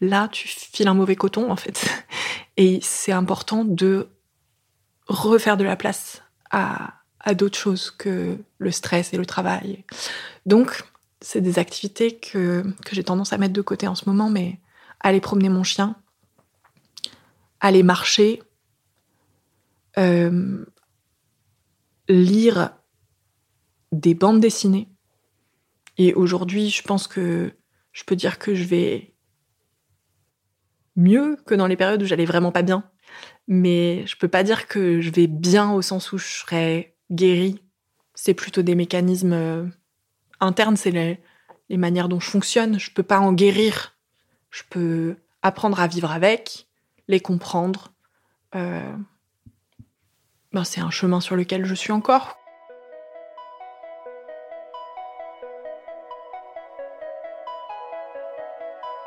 là, 0.00 0.28
tu 0.28 0.46
files 0.46 0.86
un 0.86 0.94
mauvais 0.94 1.16
coton, 1.16 1.50
en 1.50 1.56
fait. 1.56 2.04
Et 2.56 2.78
c'est 2.82 3.10
important 3.10 3.64
de 3.64 4.08
refaire 5.08 5.56
de 5.56 5.64
la 5.64 5.74
place 5.74 6.22
à, 6.50 6.94
d'autres 7.34 7.58
choses 7.58 7.90
que 7.90 8.38
le 8.58 8.70
stress 8.70 9.12
et 9.12 9.16
le 9.16 9.26
travail. 9.26 9.84
Donc, 10.46 10.84
c'est 11.20 11.40
des 11.40 11.58
activités 11.58 12.16
que, 12.16 12.62
j'ai 12.92 13.02
tendance 13.02 13.32
à 13.32 13.38
mettre 13.38 13.52
de 13.52 13.62
côté 13.62 13.88
en 13.88 13.96
ce 13.96 14.08
moment, 14.08 14.30
mais 14.30 14.60
aller 15.00 15.20
promener 15.20 15.48
mon 15.48 15.64
chien, 15.64 15.96
aller 17.58 17.82
marcher, 17.82 18.40
euh, 19.98 20.64
lire 22.08 22.70
des 23.90 24.14
bandes 24.14 24.40
dessinées. 24.40 24.88
Et 25.98 26.14
aujourd'hui, 26.14 26.70
je 26.70 26.82
pense 26.82 27.08
que 27.08 27.52
je 27.92 28.04
peux 28.04 28.16
dire 28.16 28.38
que 28.38 28.54
je 28.54 28.64
vais 28.64 29.14
mieux 30.96 31.36
que 31.46 31.54
dans 31.54 31.66
les 31.66 31.76
périodes 31.76 32.02
où 32.02 32.06
j'allais 32.06 32.24
vraiment 32.24 32.52
pas 32.52 32.62
bien. 32.62 32.84
Mais 33.48 34.06
je 34.06 34.16
peux 34.16 34.28
pas 34.28 34.42
dire 34.42 34.66
que 34.66 35.00
je 35.00 35.10
vais 35.10 35.26
bien 35.26 35.72
au 35.72 35.82
sens 35.82 36.12
où 36.12 36.18
je 36.18 36.26
serais 36.26 36.96
guérie. 37.10 37.62
C'est 38.14 38.34
plutôt 38.34 38.62
des 38.62 38.74
mécanismes 38.74 39.32
euh, 39.32 39.66
internes, 40.40 40.76
c'est 40.76 40.90
les, 40.90 41.76
manières 41.76 42.08
dont 42.08 42.20
je 42.20 42.28
fonctionne. 42.28 42.78
Je 42.80 42.90
peux 42.90 43.02
pas 43.02 43.20
en 43.20 43.32
guérir. 43.32 43.96
Je 44.50 44.62
peux 44.68 45.16
apprendre 45.42 45.80
à 45.80 45.86
vivre 45.86 46.10
avec, 46.10 46.66
les 47.08 47.20
comprendre. 47.20 47.92
Euh, 48.54 48.96
ben 50.52 50.64
c'est 50.64 50.80
un 50.80 50.90
chemin 50.90 51.20
sur 51.20 51.36
lequel 51.36 51.64
je 51.64 51.74
suis 51.74 51.92
encore. 51.92 52.36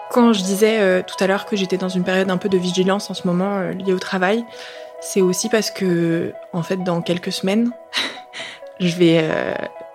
Quand 0.09 0.33
je 0.33 0.41
disais 0.41 0.79
euh, 0.79 1.03
tout 1.05 1.23
à 1.23 1.27
l'heure 1.27 1.45
que 1.45 1.55
j'étais 1.55 1.77
dans 1.77 1.89
une 1.89 2.03
période 2.03 2.31
un 2.31 2.37
peu 2.37 2.49
de 2.49 2.57
vigilance 2.57 3.11
en 3.11 3.13
ce 3.13 3.27
moment 3.27 3.57
euh, 3.57 3.73
liée 3.73 3.93
au 3.93 3.99
travail, 3.99 4.43
c'est 5.01 5.21
aussi 5.21 5.49
parce 5.49 5.69
que, 5.69 6.33
en 6.51 6.63
fait, 6.63 6.77
dans 6.77 7.01
quelques 7.01 7.31
semaines, 7.31 7.71
je 8.79 8.95
vais, 8.95 9.19
euh, 9.21 9.53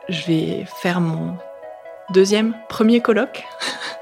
je 0.08 0.24
vais 0.26 0.66
faire 0.80 1.00
mon 1.00 1.36
deuxième, 2.10 2.54
premier 2.68 3.00
colloque. 3.00 3.44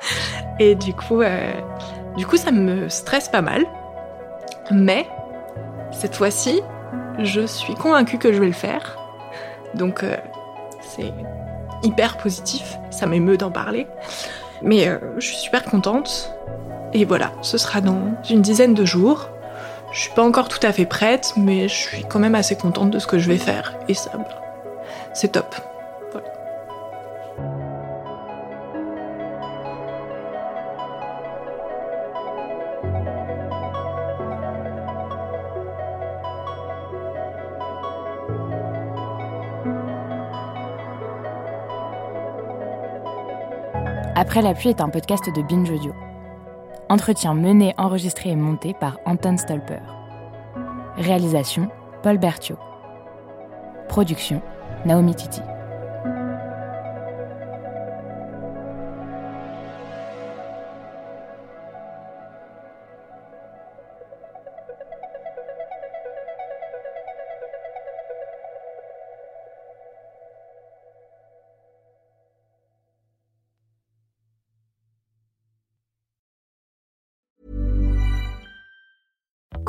Et 0.59 0.75
du 0.75 0.92
coup, 0.92 1.22
du 2.16 2.27
coup, 2.27 2.37
ça 2.37 2.53
me 2.53 2.88
stresse 2.90 3.29
pas 3.29 3.40
mal. 3.40 3.64
Mais 4.70 5.09
cette 5.92 6.14
fois-ci, 6.14 6.61
je 7.18 7.46
suis 7.46 7.75
convaincue 7.75 8.18
que 8.18 8.33
je 8.33 8.38
vais 8.38 8.46
le 8.46 8.53
faire. 8.53 8.98
Donc, 9.75 10.05
c'est 10.83 11.12
hyper 11.83 12.18
positif. 12.18 12.77
Ça 12.90 13.07
m'émeut 13.07 13.38
d'en 13.38 13.51
parler. 13.51 13.87
Mais 14.62 14.88
euh, 14.88 14.98
je 15.18 15.27
suis 15.27 15.37
super 15.37 15.64
contente. 15.64 16.33
Et 16.92 17.05
voilà, 17.05 17.33
ce 17.42 17.59
sera 17.59 17.81
dans 17.81 18.01
une 18.29 18.42
dizaine 18.42 18.75
de 18.75 18.85
jours. 18.85 19.29
Je 19.92 20.01
suis 20.01 20.12
pas 20.12 20.22
encore 20.22 20.48
tout 20.48 20.64
à 20.66 20.72
fait 20.72 20.87
prête, 20.87 21.33
mais 21.37 21.68
je 21.68 21.75
suis 21.75 22.05
quand 22.05 22.18
même 22.18 22.35
assez 22.35 22.57
contente 22.57 22.90
de 22.90 22.98
ce 22.98 23.07
que 23.07 23.18
je 23.18 23.29
vais 23.29 23.38
faire. 23.38 23.75
Et 23.88 23.94
ça, 23.94 24.11
c'est 25.12 25.33
top. 25.33 25.55
Après 44.33 44.40
la 44.40 44.55
pluie 44.55 44.71
est 44.71 44.81
un 44.81 44.88
podcast 44.88 45.29
de 45.29 45.42
Binge 45.42 45.71
Audio. 45.71 45.92
Entretien 46.88 47.35
mené, 47.35 47.75
enregistré 47.77 48.31
et 48.31 48.35
monté 48.35 48.73
par 48.73 48.99
Anton 49.05 49.37
Stolper. 49.37 49.81
Réalisation 50.97 51.68
Paul 52.03 52.16
Berthiaud. 52.16 52.57
Production 53.90 54.40
Naomi 54.87 55.14
Titi. 55.14 55.42